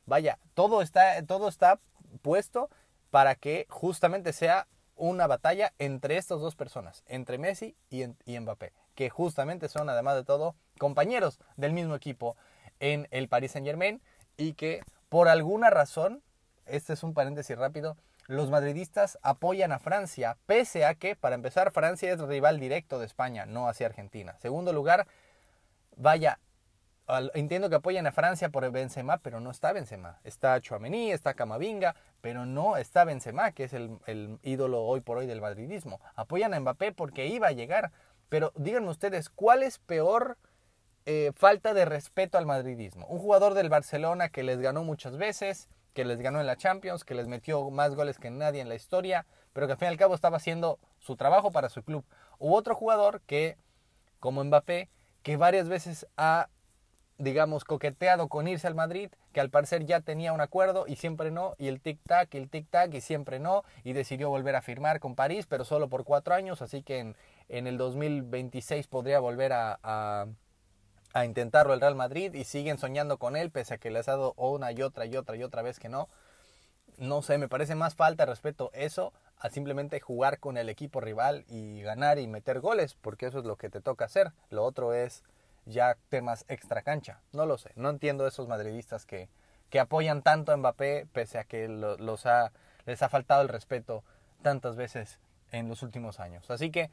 Vaya, 0.05 0.37
todo 0.53 0.81
está, 0.81 1.21
todo 1.25 1.47
está 1.47 1.79
puesto 2.21 2.69
para 3.09 3.35
que 3.35 3.65
justamente 3.69 4.31
sea 4.33 4.67
una 4.95 5.25
batalla 5.25 5.73
entre 5.79 6.17
estas 6.17 6.39
dos 6.39 6.55
personas, 6.55 7.03
entre 7.07 7.37
Messi 7.37 7.75
y, 7.89 8.03
y 8.25 8.39
Mbappé 8.39 8.71
que 8.95 9.09
justamente 9.09 9.69
son, 9.69 9.89
además 9.89 10.15
de 10.15 10.23
todo, 10.23 10.55
compañeros 10.79 11.39
del 11.57 11.73
mismo 11.73 11.95
equipo 11.95 12.35
en 12.79 13.07
el 13.11 13.27
Paris 13.27 13.51
Saint 13.51 13.67
Germain 13.67 14.01
y 14.37 14.53
que 14.53 14.81
por 15.09 15.27
alguna 15.27 15.69
razón, 15.69 16.23
este 16.65 16.93
es 16.93 17.03
un 17.03 17.13
paréntesis 17.13 17.57
rápido, 17.57 17.97
los 18.27 18.49
madridistas 18.49 19.19
apoyan 19.21 19.71
a 19.71 19.79
Francia, 19.79 20.37
pese 20.47 20.85
a 20.85 20.95
que, 20.95 21.15
para 21.15 21.35
empezar, 21.35 21.71
Francia 21.71 22.11
es 22.11 22.19
rival 22.19 22.59
directo 22.59 22.99
de 22.99 23.05
España, 23.05 23.45
no 23.45 23.67
hacia 23.69 23.85
Argentina. 23.85 24.35
Segundo 24.39 24.73
lugar, 24.73 25.07
vaya, 25.95 26.39
entiendo 27.35 27.69
que 27.69 27.75
apoyan 27.75 28.07
a 28.07 28.11
Francia 28.11 28.49
por 28.49 28.69
Benzema, 28.71 29.19
pero 29.19 29.39
no 29.39 29.51
está 29.51 29.73
Benzema. 29.73 30.19
Está 30.23 30.59
Chouameni, 30.59 31.11
está 31.11 31.35
Camavinga, 31.35 31.95
pero 32.21 32.47
no 32.47 32.77
está 32.77 33.05
Benzema, 33.05 33.51
que 33.51 33.65
es 33.65 33.73
el, 33.73 33.99
el, 34.07 34.39
ídolo 34.41 34.83
hoy 34.83 35.01
por 35.01 35.17
hoy 35.17 35.27
del 35.27 35.41
madridismo. 35.41 36.01
Apoyan 36.15 36.53
a 36.53 36.59
Mbappé 36.59 36.93
porque 36.93 37.27
iba 37.27 37.47
a 37.47 37.51
llegar. 37.51 37.91
Pero 38.29 38.51
díganme 38.55 38.89
ustedes, 38.89 39.29
¿cuál 39.29 39.63
es 39.63 39.79
peor 39.79 40.37
eh, 41.05 41.31
falta 41.35 41.73
de 41.73 41.85
respeto 41.85 42.37
al 42.37 42.45
madridismo? 42.45 43.05
Un 43.07 43.19
jugador 43.19 43.53
del 43.53 43.69
Barcelona 43.69 44.29
que 44.29 44.43
les 44.43 44.59
ganó 44.59 44.83
muchas 44.83 45.17
veces, 45.17 45.69
que 45.93 46.05
les 46.05 46.19
ganó 46.19 46.39
en 46.39 46.47
la 46.47 46.57
Champions, 46.57 47.03
que 47.03 47.15
les 47.15 47.27
metió 47.27 47.69
más 47.69 47.95
goles 47.95 48.19
que 48.19 48.31
nadie 48.31 48.61
en 48.61 48.69
la 48.69 48.75
historia, 48.75 49.25
pero 49.53 49.67
que 49.67 49.73
al 49.73 49.79
fin 49.79 49.87
y 49.87 49.91
al 49.91 49.97
cabo 49.97 50.15
estaba 50.15 50.37
haciendo 50.37 50.79
su 50.99 51.15
trabajo 51.15 51.51
para 51.51 51.69
su 51.69 51.83
club. 51.83 52.03
U 52.39 52.53
otro 52.53 52.75
jugador 52.75 53.21
que, 53.21 53.57
como 54.19 54.43
Mbappé, 54.43 54.89
que 55.23 55.37
varias 55.37 55.69
veces 55.69 56.07
ha 56.17 56.49
digamos, 57.17 57.63
coqueteado 57.63 58.27
con 58.27 58.47
irse 58.47 58.67
al 58.67 58.75
Madrid, 58.75 59.09
que 59.31 59.39
al 59.39 59.49
parecer 59.49 59.85
ya 59.85 60.01
tenía 60.01 60.33
un 60.33 60.41
acuerdo 60.41 60.85
y 60.87 60.97
siempre 60.97 61.31
no, 61.31 61.53
y 61.57 61.67
el 61.67 61.81
tic-tac, 61.81 62.33
el 62.35 62.49
tic-tac 62.49 62.93
y 62.93 63.01
siempre 63.01 63.39
no, 63.39 63.63
y 63.83 63.93
decidió 63.93 64.29
volver 64.29 64.55
a 64.55 64.61
firmar 64.61 64.99
con 64.99 65.15
París, 65.15 65.45
pero 65.47 65.63
solo 65.63 65.87
por 65.87 66.03
cuatro 66.03 66.33
años, 66.33 66.61
así 66.61 66.83
que 66.83 66.99
en, 66.99 67.15
en 67.49 67.67
el 67.67 67.77
2026 67.77 68.87
podría 68.87 69.19
volver 69.19 69.53
a, 69.53 69.79
a, 69.83 70.27
a, 71.13 71.25
intentarlo 71.25 71.73
el 71.73 71.81
Real 71.81 71.95
Madrid 71.95 72.33
y 72.33 72.43
siguen 72.43 72.77
soñando 72.77 73.17
con 73.17 73.35
él, 73.35 73.51
pese 73.51 73.75
a 73.75 73.77
que 73.77 73.91
les 73.91 74.07
ha 74.07 74.13
dado 74.13 74.33
una 74.37 74.71
y 74.71 74.81
otra 74.81 75.05
y 75.05 75.15
otra 75.15 75.35
y 75.35 75.43
otra 75.43 75.61
vez 75.61 75.79
que 75.79 75.89
no. 75.89 76.07
No 76.97 77.21
sé, 77.21 77.37
me 77.37 77.49
parece 77.49 77.75
más 77.75 77.95
falta 77.95 78.25
respeto 78.25 78.71
eso 78.73 79.11
a 79.37 79.49
simplemente 79.49 79.99
jugar 79.99 80.39
con 80.39 80.57
el 80.57 80.69
equipo 80.69 81.01
rival 81.01 81.43
y 81.49 81.81
ganar 81.81 82.19
y 82.19 82.27
meter 82.27 82.61
goles, 82.61 82.95
porque 82.95 83.27
eso 83.27 83.39
es 83.39 83.45
lo 83.45 83.57
que 83.57 83.69
te 83.69 83.81
toca 83.81 84.05
hacer. 84.05 84.31
Lo 84.49 84.63
otro 84.63 84.93
es 84.93 85.23
ya 85.65 85.97
temas 86.09 86.45
extra 86.47 86.83
cancha. 86.83 87.19
No 87.33 87.45
lo 87.45 87.57
sé, 87.57 87.71
no 87.75 87.89
entiendo 87.89 88.25
esos 88.27 88.47
madridistas 88.47 89.05
que, 89.05 89.29
que 89.69 89.79
apoyan 89.79 90.21
tanto 90.21 90.51
a 90.51 90.57
Mbappé 90.57 91.07
pese 91.11 91.37
a 91.37 91.43
que 91.43 91.67
los 91.67 92.25
ha, 92.25 92.51
les 92.85 93.01
ha 93.01 93.09
faltado 93.09 93.41
el 93.41 93.49
respeto 93.49 94.03
tantas 94.41 94.75
veces 94.75 95.19
en 95.51 95.67
los 95.67 95.83
últimos 95.83 96.19
años. 96.19 96.49
Así 96.49 96.71
que 96.71 96.89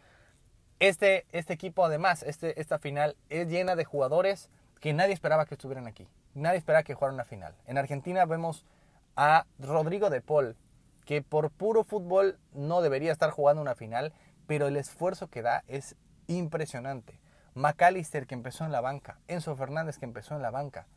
este, 0.82 1.26
este 1.30 1.52
equipo 1.52 1.84
además, 1.84 2.24
este, 2.24 2.60
esta 2.60 2.80
final 2.80 3.16
es 3.30 3.46
llena 3.46 3.76
de 3.76 3.84
jugadores 3.84 4.50
que 4.80 4.92
nadie 4.92 5.14
esperaba 5.14 5.46
que 5.46 5.54
estuvieran 5.54 5.86
aquí. 5.86 6.08
Nadie 6.34 6.58
esperaba 6.58 6.82
que 6.82 6.94
jugaran 6.94 7.14
una 7.14 7.24
final. 7.24 7.54
En 7.66 7.78
Argentina 7.78 8.24
vemos 8.24 8.66
a 9.14 9.46
Rodrigo 9.60 10.10
de 10.10 10.20
Paul, 10.20 10.56
que 11.04 11.22
por 11.22 11.52
puro 11.52 11.84
fútbol 11.84 12.36
no 12.52 12.82
debería 12.82 13.12
estar 13.12 13.30
jugando 13.30 13.62
una 13.62 13.76
final, 13.76 14.12
pero 14.48 14.66
el 14.66 14.76
esfuerzo 14.76 15.28
que 15.28 15.42
da 15.42 15.62
es 15.68 15.94
impresionante. 16.26 17.20
McAllister 17.54 18.26
que 18.26 18.34
empezó 18.34 18.64
en 18.64 18.72
la 18.72 18.80
banca, 18.80 19.20
Enzo 19.28 19.54
Fernández 19.54 19.98
que 19.98 20.04
empezó 20.04 20.34
en 20.34 20.42
la 20.42 20.50
banca. 20.50 20.88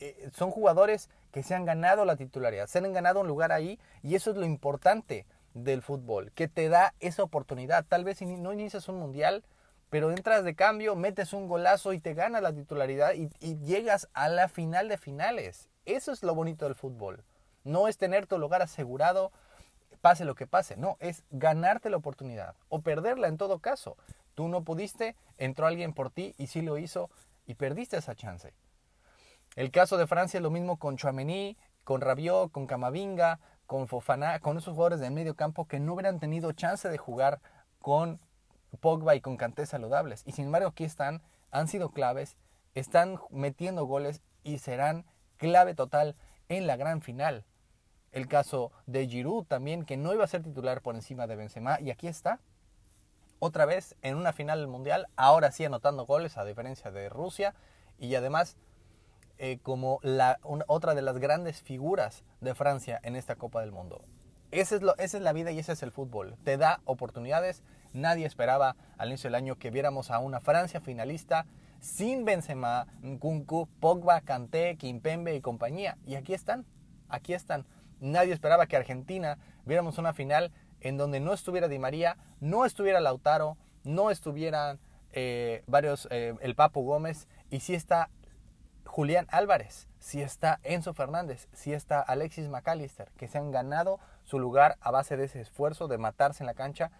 Eh, 0.00 0.28
son 0.34 0.50
jugadores 0.50 1.08
que 1.32 1.42
se 1.42 1.54
han 1.54 1.64
ganado 1.64 2.04
la 2.04 2.16
titularidad, 2.16 2.66
se 2.66 2.76
han 2.76 2.92
ganado 2.92 3.20
un 3.20 3.26
lugar 3.26 3.52
ahí 3.52 3.80
y 4.02 4.16
eso 4.16 4.32
es 4.32 4.36
lo 4.36 4.44
importante 4.44 5.24
del 5.64 5.82
fútbol, 5.82 6.32
que 6.32 6.48
te 6.48 6.68
da 6.68 6.94
esa 7.00 7.22
oportunidad. 7.22 7.84
Tal 7.86 8.04
vez 8.04 8.20
no 8.22 8.52
inicias 8.52 8.88
un 8.88 8.98
mundial, 8.98 9.44
pero 9.90 10.10
entras 10.10 10.44
de 10.44 10.54
cambio, 10.54 10.96
metes 10.96 11.32
un 11.32 11.48
golazo 11.48 11.92
y 11.92 12.00
te 12.00 12.14
ganas 12.14 12.42
la 12.42 12.52
titularidad 12.52 13.12
y, 13.14 13.28
llegas 13.64 14.08
a 14.12 14.28
la 14.28 14.48
final 14.48 14.88
de 14.88 14.98
finales. 14.98 15.68
Eso 15.86 16.12
es 16.12 16.22
lo 16.22 16.34
bonito 16.34 16.66
del 16.66 16.74
fútbol. 16.74 17.24
No 17.64 17.88
es 17.88 17.96
tener 17.96 18.26
tu 18.26 18.38
lugar 18.38 18.62
asegurado, 18.62 19.32
pase 20.00 20.24
lo 20.24 20.34
que 20.34 20.46
pase, 20.46 20.76
no, 20.76 20.96
es 21.00 21.24
ganarte 21.30 21.90
la 21.90 21.96
oportunidad 21.96 22.54
o 22.68 22.80
perderla 22.80 23.28
en 23.28 23.38
todo 23.38 23.58
caso. 23.58 23.96
Tú 24.34 24.48
no 24.48 24.62
pudiste, 24.62 25.16
entró 25.38 25.66
alguien 25.66 25.92
por 25.92 26.10
ti 26.10 26.34
y 26.38 26.46
sí 26.46 26.62
lo 26.62 26.78
hizo 26.78 27.10
y 27.46 27.54
perdiste 27.54 27.96
esa 27.96 28.14
chance. 28.14 28.52
El 29.56 29.70
caso 29.70 29.96
de 29.96 30.06
Francia 30.06 30.38
es 30.38 30.42
lo 30.42 30.50
mismo 30.50 30.78
con 30.78 30.96
Chouameni, 30.96 31.56
con 31.82 32.00
Rabiot, 32.00 32.52
con 32.52 32.66
Camavinga, 32.66 33.40
con 33.68 33.86
Fofana, 33.86 34.40
con 34.40 34.56
esos 34.56 34.74
jugadores 34.74 34.98
de 34.98 35.10
medio 35.10 35.36
campo 35.36 35.68
que 35.68 35.78
no 35.78 35.92
hubieran 35.92 36.18
tenido 36.18 36.52
chance 36.52 36.88
de 36.88 36.96
jugar 36.96 37.40
con 37.80 38.18
Pogba 38.80 39.14
y 39.14 39.20
con 39.20 39.36
Kanté 39.36 39.66
saludables. 39.66 40.22
Y 40.26 40.32
sin 40.32 40.46
embargo 40.46 40.68
aquí 40.68 40.84
están, 40.84 41.22
han 41.50 41.68
sido 41.68 41.90
claves, 41.90 42.38
están 42.74 43.20
metiendo 43.30 43.84
goles 43.84 44.22
y 44.42 44.56
serán 44.56 45.04
clave 45.36 45.74
total 45.74 46.16
en 46.48 46.66
la 46.66 46.76
gran 46.76 47.02
final. 47.02 47.44
El 48.10 48.26
caso 48.26 48.72
de 48.86 49.06
Giroud 49.06 49.44
también, 49.44 49.84
que 49.84 49.98
no 49.98 50.14
iba 50.14 50.24
a 50.24 50.28
ser 50.28 50.42
titular 50.42 50.80
por 50.80 50.94
encima 50.94 51.26
de 51.26 51.36
Benzema, 51.36 51.78
y 51.78 51.90
aquí 51.90 52.08
está, 52.08 52.40
otra 53.38 53.66
vez 53.66 53.96
en 54.00 54.16
una 54.16 54.32
final 54.32 54.60
del 54.60 54.68
Mundial, 54.68 55.08
ahora 55.14 55.52
sí 55.52 55.66
anotando 55.66 56.06
goles 56.06 56.38
a 56.38 56.46
diferencia 56.46 56.90
de 56.90 57.10
Rusia 57.10 57.54
y 57.98 58.14
además 58.14 58.56
eh, 59.38 59.58
como 59.62 60.00
la, 60.02 60.38
otra 60.42 60.94
de 60.94 61.02
las 61.02 61.18
grandes 61.18 61.62
figuras 61.62 62.24
de 62.40 62.54
Francia 62.54 63.00
en 63.02 63.16
esta 63.16 63.36
Copa 63.36 63.60
del 63.60 63.72
Mundo. 63.72 64.02
Esa 64.50 64.76
es 64.98 65.14
la 65.14 65.32
vida 65.32 65.50
y 65.50 65.58
ese 65.58 65.72
es 65.72 65.82
el 65.82 65.92
fútbol. 65.92 66.36
Te 66.42 66.56
da 66.56 66.80
oportunidades. 66.84 67.62
Nadie 67.92 68.26
esperaba 68.26 68.76
al 68.96 69.08
inicio 69.08 69.28
del 69.28 69.34
año 69.34 69.56
que 69.56 69.70
viéramos 69.70 70.10
a 70.10 70.18
una 70.20 70.40
Francia 70.40 70.80
finalista 70.80 71.46
sin 71.80 72.24
Benzema, 72.24 72.86
Nkunku, 73.02 73.68
Pogba, 73.80 74.20
Kanté, 74.22 74.76
Kimpembe 74.76 75.34
y 75.34 75.40
compañía. 75.40 75.98
Y 76.06 76.14
aquí 76.14 76.34
están, 76.34 76.66
aquí 77.08 77.34
están. 77.34 77.66
Nadie 78.00 78.32
esperaba 78.32 78.66
que 78.66 78.76
Argentina 78.76 79.38
viéramos 79.64 79.98
una 79.98 80.12
final 80.12 80.52
en 80.80 80.96
donde 80.96 81.20
no 81.20 81.32
estuviera 81.32 81.68
Di 81.68 81.78
María, 81.78 82.16
no 82.40 82.64
estuviera 82.64 83.00
Lautaro, 83.00 83.56
no 83.84 84.10
estuvieran 84.10 84.80
eh, 85.12 85.62
varios, 85.66 86.06
eh, 86.10 86.34
el 86.40 86.54
Papo 86.54 86.82
Gómez, 86.82 87.28
y 87.50 87.60
si 87.60 87.74
está 87.74 88.10
Julián 88.98 89.28
Álvarez, 89.30 89.86
si 90.00 90.22
está 90.22 90.58
Enzo 90.64 90.92
Fernández, 90.92 91.46
si 91.52 91.72
está 91.72 92.00
Alexis 92.00 92.48
McAllister, 92.48 93.12
que 93.16 93.28
se 93.28 93.38
han 93.38 93.52
ganado 93.52 94.00
su 94.24 94.40
lugar 94.40 94.76
a 94.80 94.90
base 94.90 95.16
de 95.16 95.26
ese 95.26 95.40
esfuerzo 95.40 95.86
de 95.86 95.98
matarse 95.98 96.42
en 96.42 96.48
la 96.48 96.54
cancha 96.54 96.90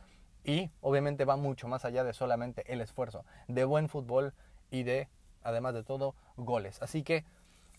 y 0.45 0.71
obviamente 0.81 1.25
va 1.25 1.35
mucho 1.35 1.67
más 1.67 1.85
allá 1.85 2.05
de 2.05 2.13
solamente 2.13 2.63
el 2.73 2.83
esfuerzo, 2.83 3.25
de 3.49 3.65
buen 3.65 3.89
fútbol 3.89 4.33
y 4.71 4.85
de, 4.85 5.09
además 5.43 5.75
de 5.75 5.83
todo, 5.83 6.15
goles. 6.37 6.81
Así 6.83 7.03
que 7.03 7.25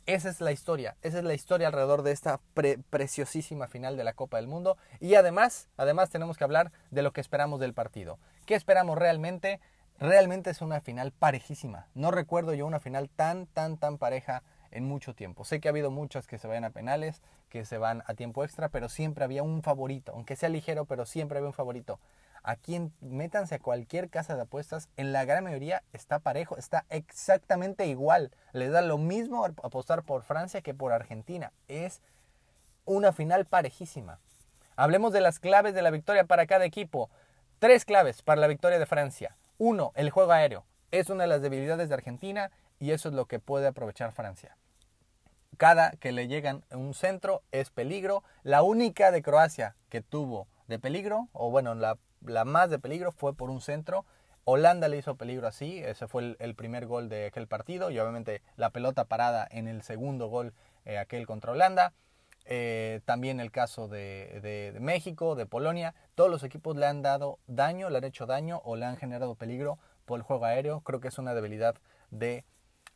esa 0.05 0.27
es 0.27 0.41
la 0.41 0.51
historia, 0.51 0.97
esa 1.01 1.19
es 1.19 1.23
la 1.23 1.33
historia 1.33 1.67
alrededor 1.67 2.01
de 2.03 2.11
esta 2.11 2.41
preciosísima 2.89 3.67
final 3.67 3.95
de 3.95 4.03
la 4.03 4.11
Copa 4.11 4.35
del 4.35 4.47
Mundo. 4.47 4.75
Y 4.99 5.15
además, 5.15 5.69
además 5.77 6.09
tenemos 6.09 6.35
que 6.35 6.43
hablar 6.43 6.73
de 6.91 7.03
lo 7.03 7.13
que 7.13 7.21
esperamos 7.21 7.61
del 7.61 7.73
partido. 7.73 8.19
¿Qué 8.45 8.55
esperamos 8.55 8.97
realmente? 8.97 9.61
Realmente 9.99 10.49
es 10.49 10.61
una 10.61 10.79
final 10.79 11.11
parejísima. 11.11 11.87
No 11.93 12.09
recuerdo 12.09 12.53
yo 12.53 12.65
una 12.65 12.79
final 12.79 13.09
tan, 13.09 13.47
tan, 13.47 13.77
tan 13.77 13.97
pareja 13.97 14.43
en 14.71 14.85
mucho 14.85 15.13
tiempo. 15.13 15.43
Sé 15.43 15.59
que 15.59 15.67
ha 15.67 15.71
habido 15.71 15.91
muchas 15.91 16.25
que 16.25 16.37
se 16.37 16.47
vayan 16.47 16.63
a 16.63 16.69
penales, 16.69 17.21
que 17.49 17.65
se 17.65 17.77
van 17.77 18.03
a 18.07 18.13
tiempo 18.13 18.45
extra, 18.45 18.69
pero 18.69 18.87
siempre 18.87 19.25
había 19.25 19.43
un 19.43 19.61
favorito, 19.61 20.13
aunque 20.13 20.37
sea 20.37 20.47
ligero, 20.47 20.85
pero 20.85 21.05
siempre 21.05 21.37
había 21.37 21.49
un 21.49 21.53
favorito. 21.53 21.99
Aquí 22.43 22.79
métanse 23.01 23.55
a 23.55 23.59
cualquier 23.59 24.09
casa 24.09 24.37
de 24.37 24.43
apuestas, 24.43 24.87
en 24.95 25.11
la 25.11 25.25
gran 25.25 25.43
mayoría 25.43 25.83
está 25.91 26.19
parejo, 26.19 26.55
está 26.55 26.85
exactamente 26.89 27.85
igual. 27.87 28.31
Les 28.53 28.71
da 28.71 28.81
lo 28.81 28.97
mismo 28.97 29.43
apostar 29.43 30.03
por 30.03 30.23
Francia 30.23 30.61
que 30.61 30.73
por 30.73 30.93
Argentina. 30.93 31.51
Es 31.67 32.01
una 32.85 33.11
final 33.11 33.45
parejísima. 33.45 34.19
Hablemos 34.77 35.11
de 35.11 35.19
las 35.19 35.39
claves 35.39 35.73
de 35.73 35.81
la 35.81 35.91
victoria 35.91 36.23
para 36.23 36.47
cada 36.47 36.63
equipo. 36.63 37.09
Tres 37.59 37.83
claves 37.83 38.21
para 38.21 38.39
la 38.39 38.47
victoria 38.47 38.79
de 38.79 38.85
Francia. 38.85 39.35
Uno, 39.59 39.91
el 39.95 40.09
juego 40.09 40.31
aéreo. 40.31 40.65
Es 40.89 41.09
una 41.09 41.25
de 41.25 41.27
las 41.27 41.41
debilidades 41.41 41.89
de 41.89 41.95
Argentina 41.95 42.49
y 42.79 42.91
eso 42.91 43.09
es 43.09 43.15
lo 43.15 43.25
que 43.25 43.39
puede 43.39 43.67
aprovechar 43.67 44.13
Francia. 44.13 44.57
Cada 45.57 45.91
que 45.91 46.13
le 46.13 46.29
llegan 46.29 46.63
un 46.71 46.93
centro 46.93 47.43
es 47.51 47.69
peligro. 47.69 48.23
La 48.43 48.63
única 48.63 49.11
de 49.11 49.21
Croacia 49.21 49.75
que 49.89 50.01
tuvo 50.01 50.47
de 50.67 50.79
peligro, 50.79 51.27
o 51.33 51.51
bueno, 51.51 51.75
la 51.75 52.45
más 52.45 52.69
de 52.69 52.79
peligro 52.79 53.11
fue 53.11 53.35
por 53.35 53.49
un 53.49 53.59
centro. 53.59 54.05
Holanda 54.45 54.87
le 54.87 54.97
hizo 54.97 55.15
peligro 55.15 55.45
así, 55.47 55.79
ese 55.79 56.07
fue 56.07 56.37
el, 56.39 56.55
primer 56.55 56.87
gol 56.87 57.09
de 57.09 57.27
aquel 57.27 57.47
partido 57.47 57.91
y 57.91 57.99
obviamente 57.99 58.41
la 58.55 58.71
pelota 58.71 59.05
parada 59.05 59.47
en 59.51 59.67
el 59.67 59.83
segundo 59.83 60.27
gol 60.27 60.53
eh, 60.85 60.97
aquel 60.97 61.27
contra 61.27 61.51
Holanda. 61.51 61.93
Eh, 62.51 63.01
también 63.05 63.39
el 63.39 63.51
caso 63.51 63.87
de, 63.87 64.75
México, 64.81 65.35
de 65.35 65.45
Polonia, 65.45 65.93
todos 66.15 66.31
los 66.31 66.41
equipos 66.41 66.75
le 66.75 66.87
han 66.87 67.03
dado 67.03 67.37
daño, 67.45 67.91
le 67.91 67.99
han 67.99 68.03
hecho 68.05 68.25
daño 68.25 68.59
o 68.65 68.75
le 68.75 68.87
han 68.87 68.97
generado 68.97 69.35
peligro 69.35 69.77
por 70.05 70.17
el 70.17 70.23
juego 70.23 70.45
aéreo. 70.45 70.81
Creo 70.81 70.99
que 70.99 71.09
es 71.09 71.19
una 71.19 71.35
debilidad 71.35 71.75
de 72.09 72.45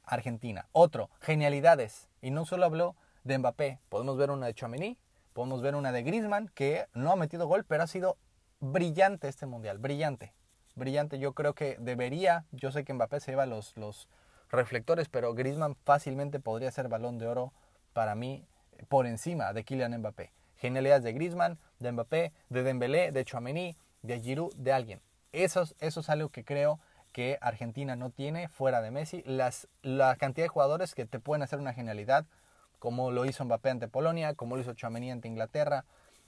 Argentina. 0.06 0.68
Otro, 0.72 1.12
genialidades. 1.22 2.10
Y 2.20 2.32
no 2.32 2.46
solo 2.46 2.66
habló 2.66 2.96
de 3.24 3.38
Mbappé, 3.38 3.80
podemos 3.90 4.18
ver 4.18 4.32
una 4.32 4.48
de 4.48 4.56
Chouameni, 4.56 4.98
podemos 5.34 5.62
ver 5.62 5.76
una 5.76 5.92
de 5.92 6.02
Griezmann 6.02 6.50
que 6.56 6.88
no 6.96 7.12
ha 7.12 7.16
metido 7.16 7.46
gol, 7.46 7.64
pero 7.64 7.84
ha 7.84 7.88
sido 7.88 8.18
brillante 8.60 9.28
este 9.28 9.46
mundial, 9.46 9.78
brillante, 9.78 10.34
brillante. 10.74 11.20
Yo 11.20 11.34
creo 11.34 11.54
que 11.54 11.78
debería, 11.80 12.46
yo 12.52 12.72
sé 12.72 12.84
que 12.84 12.94
Mbappé 12.96 13.20
se 13.20 13.34
lleva 13.34 13.46
los, 13.46 13.78
los 13.78 14.08
reflectores, 14.50 15.10
pero 15.10 15.36
Griezmann 15.36 15.76
fácilmente 15.76 16.40
podría 16.40 16.72
ser 16.72 16.88
balón 16.88 17.20
de 17.20 17.28
oro 17.28 17.54
para 17.94 18.16
mí 18.16 18.48
por 18.84 19.06
encima 19.06 19.54
de 19.54 19.64
Kylian 19.64 19.98
Mbappé. 19.98 20.32
Genialidades 20.58 21.04
de 21.04 21.14
Griezmann, 21.14 21.58
de 21.80 21.92
Mbappé, 21.92 22.32
de 22.50 22.64
Dembélé, 22.64 23.12
de 23.12 23.26
Chouameni, 23.26 23.76
de 24.02 24.20
Giroud, 24.20 24.54
de 24.56 24.72
alguien. 24.74 25.02
Eso, 25.32 25.64
eso 25.80 26.00
es 26.00 26.10
algo 26.10 26.30
que 26.30 26.44
creo 26.44 26.80
que 27.12 27.38
Argentina 27.42 27.96
no 27.96 28.10
tiene 28.10 28.50
fuera 28.50 28.82
de 28.82 28.92
Messi. 28.92 29.24
Las, 29.26 29.68
la 29.82 30.16
cantidad 30.16 30.46
de 30.46 30.50
jugadores 30.50 30.96
que 30.96 31.06
te 31.06 31.20
pueden 31.20 31.44
hacer 31.44 31.60
una 31.60 31.74
genialidad, 31.74 32.26
como 32.80 33.12
lo 33.12 33.26
hizo 33.26 33.46
Mbappé 33.46 33.70
ante 33.70 33.88
Polonia, 33.88 34.34
como 34.34 34.56
lo 34.56 34.62
hizo 34.62 34.74
Chouameni 34.74 35.12
ante 35.12 35.28
Inglaterra. 35.28 35.86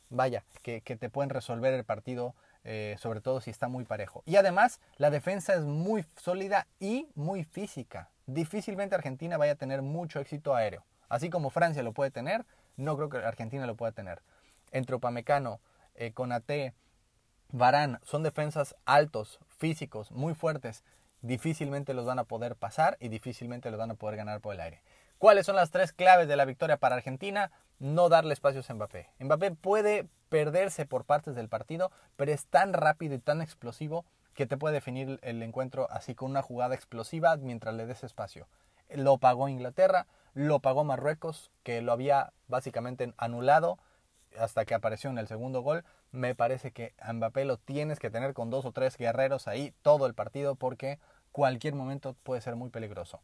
Vaya, 0.10 0.44
que, 0.62 0.82
que 0.82 0.96
te 0.96 1.10
pueden 1.10 1.32
resolver 1.32 1.74
el 1.74 1.84
partido, 1.84 2.36
eh, 2.64 2.96
sobre 3.00 3.22
todo 3.22 3.42
si 3.42 3.50
está 3.50 3.68
muy 3.68 3.84
parejo. 3.86 4.22
Y 4.26 4.36
además, 4.36 4.80
la 4.98 5.10
defensa 5.10 5.56
es 5.56 5.62
muy 5.62 6.06
sólida 6.16 6.68
y 6.80 7.08
muy 7.16 7.44
física. 7.44 8.10
Difícilmente 8.28 8.96
Argentina 8.96 9.38
vaya 9.38 9.54
a 9.54 9.56
tener 9.56 9.82
mucho 9.82 10.20
éxito 10.20 10.56
aéreo. 10.56 10.84
Así 11.10 11.30
como 11.30 11.50
Francia 11.50 11.84
lo 11.84 11.94
puede 11.94 12.12
tener, 12.12 12.46
no 12.78 12.96
creo 12.96 13.10
que 13.10 13.18
Argentina 13.18 13.66
lo 13.66 13.76
pueda 13.76 13.92
tener. 13.92 14.22
Entre 14.72 14.96
Upamecano, 14.96 15.60
eh, 15.96 16.12
Conate, 16.12 16.74
Varán, 17.52 18.00
son 18.04 18.24
defensas 18.24 18.76
altos, 18.86 19.40
físicos, 19.58 20.12
muy 20.12 20.34
fuertes. 20.34 20.84
Difícilmente 21.22 21.94
los 21.94 22.06
van 22.06 22.20
a 22.20 22.26
poder 22.26 22.56
pasar 22.56 22.98
y 23.00 23.08
difícilmente 23.08 23.72
los 23.72 23.80
van 23.80 23.92
a 23.92 23.96
poder 23.96 24.18
ganar 24.18 24.42
por 24.42 24.54
el 24.54 24.62
aire. 24.62 24.82
¿Cuáles 25.18 25.46
son 25.46 25.56
las 25.56 25.72
tres 25.72 25.94
claves 25.94 26.28
de 26.28 26.36
la 26.36 26.46
victoria 26.46 26.78
para 26.78 26.96
Argentina? 26.96 27.52
No 27.80 28.10
darle 28.10 28.34
espacios 28.34 28.70
a 28.70 28.74
Mbappé. 28.74 29.10
Mbappé 29.20 29.52
puede 29.52 30.08
perderse 30.30 30.86
por 30.86 31.06
partes 31.06 31.36
del 31.36 31.50
partido, 31.50 31.92
pero 32.16 32.32
es 32.32 32.46
tan 32.48 32.74
rápido 32.74 33.16
y 33.16 33.20
tan 33.20 33.42
explosivo 33.42 34.06
que 34.34 34.46
te 34.46 34.58
puede 34.58 34.76
definir 34.76 35.20
el 35.24 35.42
encuentro 35.42 35.90
así 35.90 36.14
con 36.14 36.32
una 36.32 36.42
jugada 36.42 36.76
explosiva 36.76 37.38
mientras 37.38 37.74
le 37.74 37.86
des 37.86 38.04
espacio. 38.04 38.48
Lo 38.90 39.18
pagó 39.18 39.50
Inglaterra, 39.50 40.08
lo 40.34 40.60
pagó 40.60 40.84
Marruecos, 40.84 41.52
que 41.64 41.82
lo 41.82 41.92
había 41.92 42.34
básicamente 42.48 43.14
anulado 43.18 43.78
hasta 44.38 44.66
que 44.66 44.74
apareció 44.74 45.10
en 45.10 45.18
el 45.18 45.28
segundo 45.28 45.62
gol. 45.62 45.84
Me 46.12 46.36
parece 46.36 46.72
que 46.72 46.94
a 47.00 47.14
Mbappé 47.14 47.46
lo 47.46 47.58
tienes 47.58 48.00
que 48.00 48.10
tener 48.10 48.34
con 48.34 48.50
dos 48.50 48.66
o 48.66 48.72
tres 48.72 48.98
guerreros 48.98 49.48
ahí 49.48 49.74
todo 49.82 50.06
el 50.06 50.14
partido 50.14 50.56
porque 50.56 51.00
cualquier 51.32 51.76
momento 51.76 52.16
puede 52.24 52.42
ser 52.42 52.56
muy 52.56 52.70
peligroso. 52.70 53.22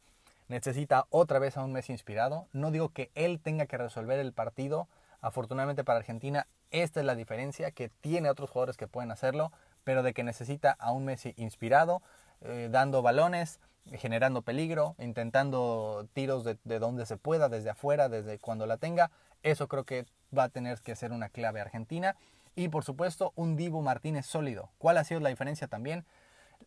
Necesita 0.47 1.05
otra 1.09 1.39
vez 1.39 1.55
a 1.55 1.63
un 1.63 1.71
Messi 1.71 1.93
inspirado. 1.93 2.47
No 2.51 2.71
digo 2.71 2.89
que 2.89 3.09
él 3.15 3.39
tenga 3.39 3.67
que 3.67 3.77
resolver 3.77 4.19
el 4.19 4.33
partido. 4.33 4.87
Afortunadamente 5.21 5.83
para 5.83 5.99
Argentina, 5.99 6.47
esta 6.71 6.99
es 6.99 7.05
la 7.05 7.15
diferencia, 7.15 7.71
que 7.71 7.89
tiene 7.89 8.29
otros 8.29 8.49
jugadores 8.49 8.75
que 8.75 8.87
pueden 8.87 9.11
hacerlo, 9.11 9.51
pero 9.83 10.03
de 10.03 10.13
que 10.13 10.23
necesita 10.23 10.71
a 10.71 10.91
un 10.91 11.05
Messi 11.05 11.33
inspirado, 11.37 12.01
eh, 12.41 12.69
dando 12.71 13.01
balones, 13.01 13.59
generando 13.93 14.41
peligro, 14.41 14.95
intentando 14.99 16.07
tiros 16.13 16.43
de, 16.43 16.79
donde 16.79 17.05
se 17.05 17.17
pueda, 17.17 17.49
desde 17.49 17.71
afuera, 17.71 18.09
desde 18.09 18.39
cuando 18.39 18.65
la 18.65 18.77
tenga. 18.77 19.11
Eso 19.43 19.67
creo 19.67 19.83
que 19.83 20.05
va 20.37 20.43
a 20.43 20.49
tener 20.49 20.79
que 20.81 20.95
ser 20.95 21.11
una 21.11 21.29
clave 21.29 21.61
argentina. 21.61 22.15
Y 22.55 22.69
por 22.69 22.83
supuesto, 22.83 23.33
un 23.35 23.55
Divo 23.55 23.81
Martínez 23.81 24.25
sólido. 24.25 24.69
¿Cuál 24.77 24.97
ha 24.97 25.03
sido 25.03 25.19
la 25.19 25.29
diferencia 25.29 25.67
también? 25.67 26.05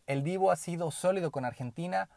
El 0.07 0.23
Divo 0.23 0.51
ha 0.51 0.55
sido 0.55 0.91
sólido 0.91 1.31
con 1.31 1.45
Argentina, 1.45 2.09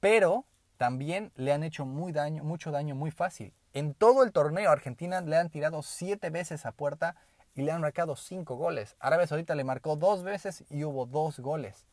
pero 0.00 0.44
también 0.76 1.32
le 1.36 1.52
han 1.52 1.62
hecho 1.62 1.86
muy 1.86 2.12
daño, 2.12 2.44
mucho 2.44 2.70
daño 2.70 2.94
muy 2.94 3.10
fácil. 3.10 3.52
En 3.72 3.94
todo 3.94 4.22
el 4.22 4.32
torneo 4.32 4.70
Argentina 4.70 5.20
le 5.20 5.36
han 5.36 5.50
tirado 5.50 5.82
siete 5.82 6.30
veces 6.30 6.64
a 6.66 6.72
puerta 6.72 7.16
y 7.54 7.62
le 7.62 7.72
han 7.72 7.80
marcado 7.80 8.16
cinco 8.16 8.56
goles. 8.56 8.96
Arabia 8.98 9.26
Saudita 9.26 9.54
le 9.54 9.64
marcó 9.64 9.96
dos 9.96 10.22
veces 10.22 10.64
y 10.70 10.84
hubo 10.84 11.06
dos 11.06 11.40
goles. 11.40 11.86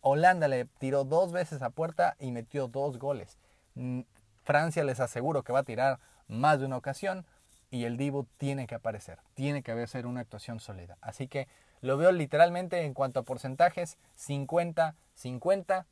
Holanda 0.00 0.48
le 0.48 0.64
tiró 0.64 1.04
dos 1.04 1.32
veces 1.32 1.62
a 1.62 1.70
puerta 1.70 2.16
y 2.18 2.32
metió 2.32 2.68
dos 2.68 2.98
goles. 2.98 3.38
Mm, 3.74 4.00
Francia 4.42 4.84
les 4.84 5.00
aseguro 5.00 5.42
que 5.42 5.52
va 5.52 5.60
a 5.60 5.64
tirar 5.64 6.00
más 6.28 6.60
de 6.60 6.66
una 6.66 6.76
ocasión 6.76 7.26
y 7.70 7.84
el 7.84 7.96
Divo 7.96 8.26
tiene 8.38 8.66
que 8.66 8.74
aparecer, 8.74 9.18
tiene 9.34 9.62
que 9.62 9.72
hacer 9.72 10.06
una 10.06 10.20
actuación 10.20 10.60
sólida. 10.60 10.96
Así 11.00 11.28
que 11.28 11.46
lo 11.80 11.96
veo 11.96 12.12
literalmente 12.12 12.84
en 12.84 12.94
cuanto 12.94 13.20
a 13.20 13.22
porcentajes 13.22 13.96
50-50, 14.18 15.86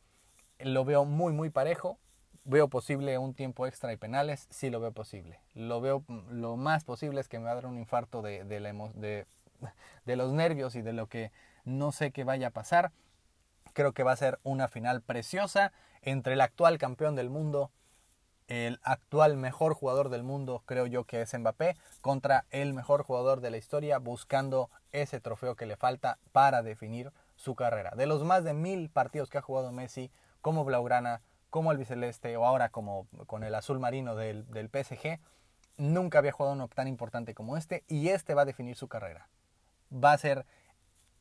lo 0.60 0.84
veo 0.84 1.04
muy 1.04 1.32
muy 1.32 1.50
parejo. 1.50 1.98
Veo 2.44 2.68
posible 2.68 3.18
un 3.18 3.34
tiempo 3.34 3.66
extra 3.66 3.92
y 3.92 3.98
penales, 3.98 4.46
sí 4.50 4.70
lo 4.70 4.80
veo 4.80 4.92
posible. 4.92 5.38
Lo 5.54 5.80
veo 5.80 6.02
mm, 6.08 6.40
lo 6.40 6.56
más 6.56 6.84
posible 6.84 7.20
es 7.20 7.28
que 7.28 7.38
me 7.38 7.44
va 7.44 7.52
a 7.52 7.56
dar 7.56 7.66
un 7.66 7.78
infarto 7.78 8.22
de, 8.22 8.44
de, 8.44 9.26
de 10.06 10.16
los 10.16 10.32
nervios 10.32 10.74
y 10.74 10.82
de 10.82 10.94
lo 10.94 11.06
que 11.08 11.30
no 11.64 11.92
sé 11.92 12.10
qué 12.10 12.24
vaya 12.24 12.48
a 12.48 12.50
pasar 12.50 12.90
Creo 13.72 13.92
que 13.92 14.02
va 14.02 14.12
a 14.12 14.16
ser 14.16 14.38
una 14.42 14.68
final 14.68 15.02
preciosa 15.02 15.72
entre 16.02 16.34
el 16.34 16.40
actual 16.40 16.78
campeón 16.78 17.16
del 17.16 17.30
mundo, 17.30 17.70
el 18.48 18.80
actual 18.82 19.36
mejor 19.36 19.74
jugador 19.74 20.08
del 20.08 20.22
mundo, 20.22 20.62
creo 20.64 20.86
yo 20.86 21.04
que 21.04 21.20
es 21.20 21.38
Mbappé, 21.38 21.76
contra 22.00 22.46
el 22.50 22.72
mejor 22.72 23.02
jugador 23.02 23.40
de 23.40 23.50
la 23.50 23.58
historia, 23.58 23.98
buscando 23.98 24.70
ese 24.92 25.20
trofeo 25.20 25.54
que 25.54 25.66
le 25.66 25.76
falta 25.76 26.18
para 26.32 26.62
definir 26.62 27.12
su 27.36 27.54
carrera. 27.54 27.92
De 27.94 28.06
los 28.06 28.24
más 28.24 28.44
de 28.44 28.54
mil 28.54 28.88
partidos 28.88 29.28
que 29.28 29.38
ha 29.38 29.42
jugado 29.42 29.70
Messi, 29.70 30.10
como 30.40 30.64
Blaugrana, 30.64 31.20
como 31.50 31.72
el 31.72 31.78
Biceleste 31.78 32.36
o 32.36 32.44
ahora 32.44 32.70
como 32.70 33.06
con 33.26 33.44
el 33.44 33.54
azul 33.54 33.78
marino 33.78 34.16
del, 34.16 34.50
del 34.50 34.68
PSG, 34.68 35.20
nunca 35.76 36.18
había 36.18 36.32
jugado 36.32 36.54
uno 36.54 36.68
tan 36.68 36.88
importante 36.88 37.34
como 37.34 37.56
este 37.56 37.84
y 37.86 38.08
este 38.08 38.34
va 38.34 38.42
a 38.42 38.46
definir 38.46 38.76
su 38.76 38.88
carrera. 38.88 39.28
Va 39.92 40.12
a 40.12 40.18
ser 40.18 40.44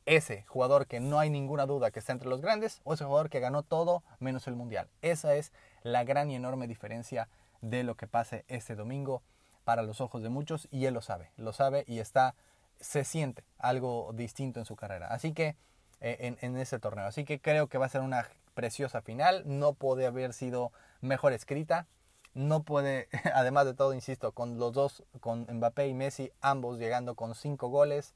ese 0.08 0.44
jugador 0.48 0.86
que 0.86 1.00
no 1.00 1.18
hay 1.18 1.28
ninguna 1.28 1.66
duda 1.66 1.90
que 1.90 1.98
está 1.98 2.12
entre 2.12 2.28
los 2.28 2.40
grandes 2.40 2.80
o 2.84 2.94
ese 2.94 3.04
jugador 3.04 3.28
que 3.28 3.40
ganó 3.40 3.62
todo 3.62 4.02
menos 4.20 4.46
el 4.46 4.56
mundial. 4.56 4.88
Esa 5.02 5.34
es 5.34 5.52
la 5.82 6.04
gran 6.04 6.30
y 6.30 6.36
enorme 6.36 6.66
diferencia 6.66 7.28
de 7.60 7.82
lo 7.82 7.94
que 7.94 8.06
pase 8.06 8.44
este 8.48 8.74
domingo 8.74 9.22
para 9.64 9.82
los 9.82 10.00
ojos 10.00 10.22
de 10.22 10.30
muchos 10.30 10.66
y 10.70 10.86
él 10.86 10.94
lo 10.94 11.02
sabe, 11.02 11.30
lo 11.36 11.52
sabe 11.52 11.84
y 11.86 11.98
está, 11.98 12.34
se 12.80 13.04
siente 13.04 13.44
algo 13.58 14.12
distinto 14.14 14.60
en 14.60 14.66
su 14.66 14.76
carrera. 14.76 15.08
Así 15.08 15.34
que 15.34 15.56
eh, 16.00 16.16
en, 16.20 16.38
en 16.40 16.56
ese 16.56 16.78
torneo, 16.78 17.04
así 17.04 17.24
que 17.24 17.38
creo 17.38 17.66
que 17.66 17.76
va 17.76 17.86
a 17.86 17.90
ser 17.90 18.00
una 18.00 18.26
preciosa 18.54 19.02
final, 19.02 19.42
no 19.44 19.74
puede 19.74 20.06
haber 20.06 20.32
sido 20.32 20.72
mejor 21.02 21.34
escrita, 21.34 21.86
no 22.32 22.62
puede, 22.62 23.08
además 23.34 23.66
de 23.66 23.74
todo, 23.74 23.92
insisto, 23.92 24.32
con 24.32 24.58
los 24.58 24.72
dos, 24.72 25.04
con 25.20 25.46
Mbappé 25.50 25.88
y 25.88 25.94
Messi, 25.94 26.32
ambos 26.40 26.78
llegando 26.78 27.14
con 27.14 27.34
cinco 27.34 27.68
goles, 27.68 28.14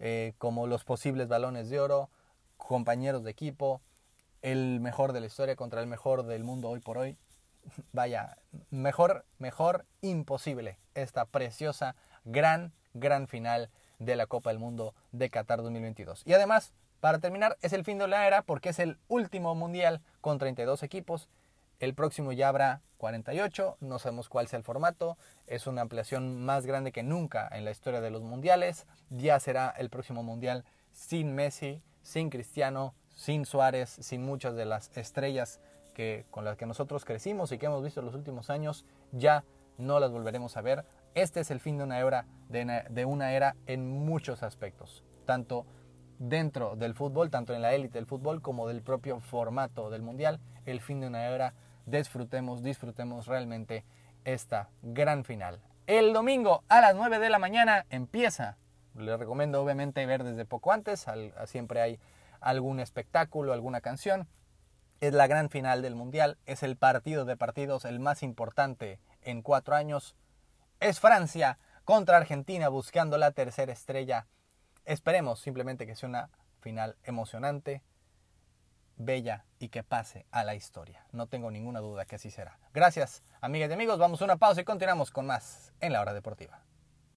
eh, 0.00 0.32
como 0.38 0.66
los 0.66 0.84
posibles 0.84 1.28
balones 1.28 1.68
de 1.70 1.78
oro, 1.78 2.10
compañeros 2.56 3.22
de 3.22 3.30
equipo, 3.30 3.80
el 4.42 4.80
mejor 4.80 5.12
de 5.12 5.20
la 5.20 5.26
historia 5.26 5.56
contra 5.56 5.80
el 5.80 5.86
mejor 5.86 6.24
del 6.24 6.42
mundo 6.42 6.70
hoy 6.70 6.80
por 6.80 6.98
hoy. 6.98 7.16
Vaya, 7.92 8.38
mejor, 8.70 9.24
mejor 9.38 9.84
imposible 10.00 10.78
esta 10.94 11.26
preciosa, 11.26 11.94
gran, 12.24 12.72
gran 12.94 13.28
final 13.28 13.70
de 13.98 14.16
la 14.16 14.26
Copa 14.26 14.50
del 14.50 14.58
Mundo 14.58 14.94
de 15.12 15.30
Qatar 15.30 15.62
2022. 15.62 16.22
Y 16.24 16.32
además, 16.32 16.72
para 17.00 17.18
terminar, 17.18 17.58
es 17.60 17.72
el 17.72 17.84
fin 17.84 17.98
de 17.98 18.08
la 18.08 18.26
era 18.26 18.42
porque 18.42 18.70
es 18.70 18.78
el 18.78 18.98
último 19.08 19.54
mundial 19.54 20.00
con 20.20 20.38
32 20.38 20.82
equipos 20.82 21.28
el 21.80 21.94
próximo 21.94 22.32
ya 22.32 22.48
habrá 22.48 22.82
48, 22.98 23.78
no 23.80 23.98
sabemos 23.98 24.28
cuál 24.28 24.46
sea 24.46 24.58
el 24.58 24.64
formato, 24.64 25.16
es 25.46 25.66
una 25.66 25.80
ampliación 25.80 26.44
más 26.44 26.66
grande 26.66 26.92
que 26.92 27.02
nunca 27.02 27.48
en 27.50 27.64
la 27.64 27.70
historia 27.70 28.02
de 28.02 28.10
los 28.10 28.22
mundiales, 28.22 28.86
ya 29.08 29.40
será 29.40 29.70
el 29.70 29.88
próximo 29.88 30.22
mundial 30.22 30.64
sin 30.92 31.34
Messi, 31.34 31.82
sin 32.02 32.28
Cristiano, 32.28 32.94
sin 33.08 33.46
Suárez, 33.46 33.88
sin 34.00 34.22
muchas 34.22 34.54
de 34.54 34.66
las 34.66 34.96
estrellas 34.96 35.60
que, 35.94 36.26
con 36.30 36.44
las 36.44 36.56
que 36.56 36.66
nosotros 36.66 37.04
crecimos 37.06 37.50
y 37.50 37.58
que 37.58 37.66
hemos 37.66 37.82
visto 37.82 38.00
en 38.00 38.06
los 38.06 38.14
últimos 38.14 38.50
años, 38.50 38.84
ya 39.12 39.44
no 39.78 39.98
las 39.98 40.10
volveremos 40.10 40.56
a 40.58 40.60
ver. 40.60 40.84
Este 41.14 41.40
es 41.40 41.50
el 41.50 41.60
fin 41.60 41.78
de 41.78 41.84
una 41.84 41.98
era, 41.98 42.26
de 42.48 43.04
una 43.06 43.32
era 43.32 43.56
en 43.66 43.88
muchos 43.88 44.42
aspectos, 44.42 45.02
tanto 45.24 45.64
dentro 46.18 46.76
del 46.76 46.94
fútbol, 46.94 47.30
tanto 47.30 47.54
en 47.54 47.62
la 47.62 47.72
élite 47.72 47.98
del 47.98 48.06
fútbol 48.06 48.42
como 48.42 48.68
del 48.68 48.82
propio 48.82 49.20
formato 49.20 49.88
del 49.88 50.02
mundial, 50.02 50.38
el 50.66 50.82
fin 50.82 51.00
de 51.00 51.06
una 51.06 51.26
era 51.26 51.54
disfrutemos, 51.86 52.62
disfrutemos 52.62 53.26
realmente 53.26 53.84
esta 54.24 54.68
gran 54.82 55.24
final. 55.24 55.60
El 55.86 56.12
domingo 56.12 56.62
a 56.68 56.80
las 56.80 56.94
9 56.94 57.18
de 57.18 57.30
la 57.30 57.38
mañana 57.38 57.86
empieza. 57.90 58.56
Les 58.94 59.18
recomiendo 59.18 59.62
obviamente 59.62 60.04
ver 60.06 60.24
desde 60.24 60.44
poco 60.44 60.72
antes, 60.72 61.06
siempre 61.46 61.80
hay 61.80 62.00
algún 62.40 62.80
espectáculo, 62.80 63.52
alguna 63.52 63.80
canción. 63.80 64.28
Es 65.00 65.14
la 65.14 65.26
gran 65.26 65.48
final 65.48 65.82
del 65.82 65.94
Mundial, 65.94 66.38
es 66.46 66.62
el 66.62 66.76
partido 66.76 67.24
de 67.24 67.36
partidos, 67.36 67.84
el 67.84 68.00
más 68.00 68.22
importante 68.22 69.00
en 69.22 69.42
cuatro 69.42 69.74
años. 69.74 70.14
Es 70.78 71.00
Francia 71.00 71.58
contra 71.84 72.18
Argentina 72.18 72.68
buscando 72.68 73.16
la 73.18 73.32
tercera 73.32 73.72
estrella. 73.72 74.26
Esperemos 74.84 75.40
simplemente 75.40 75.86
que 75.86 75.96
sea 75.96 76.08
una 76.08 76.30
final 76.60 76.96
emocionante, 77.04 77.82
bella 79.00 79.44
y 79.58 79.68
que 79.68 79.82
pase 79.82 80.26
a 80.30 80.44
la 80.44 80.54
historia. 80.54 81.04
No 81.12 81.26
tengo 81.26 81.50
ninguna 81.50 81.80
duda 81.80 82.04
que 82.04 82.16
así 82.16 82.30
será. 82.30 82.58
Gracias, 82.72 83.22
amigas 83.40 83.70
y 83.70 83.72
amigos. 83.72 83.98
Vamos 83.98 84.20
a 84.20 84.24
una 84.24 84.36
pausa 84.36 84.60
y 84.60 84.64
continuamos 84.64 85.10
con 85.10 85.26
más 85.26 85.72
en 85.80 85.92
la 85.92 86.00
hora 86.00 86.14
deportiva. 86.14 86.60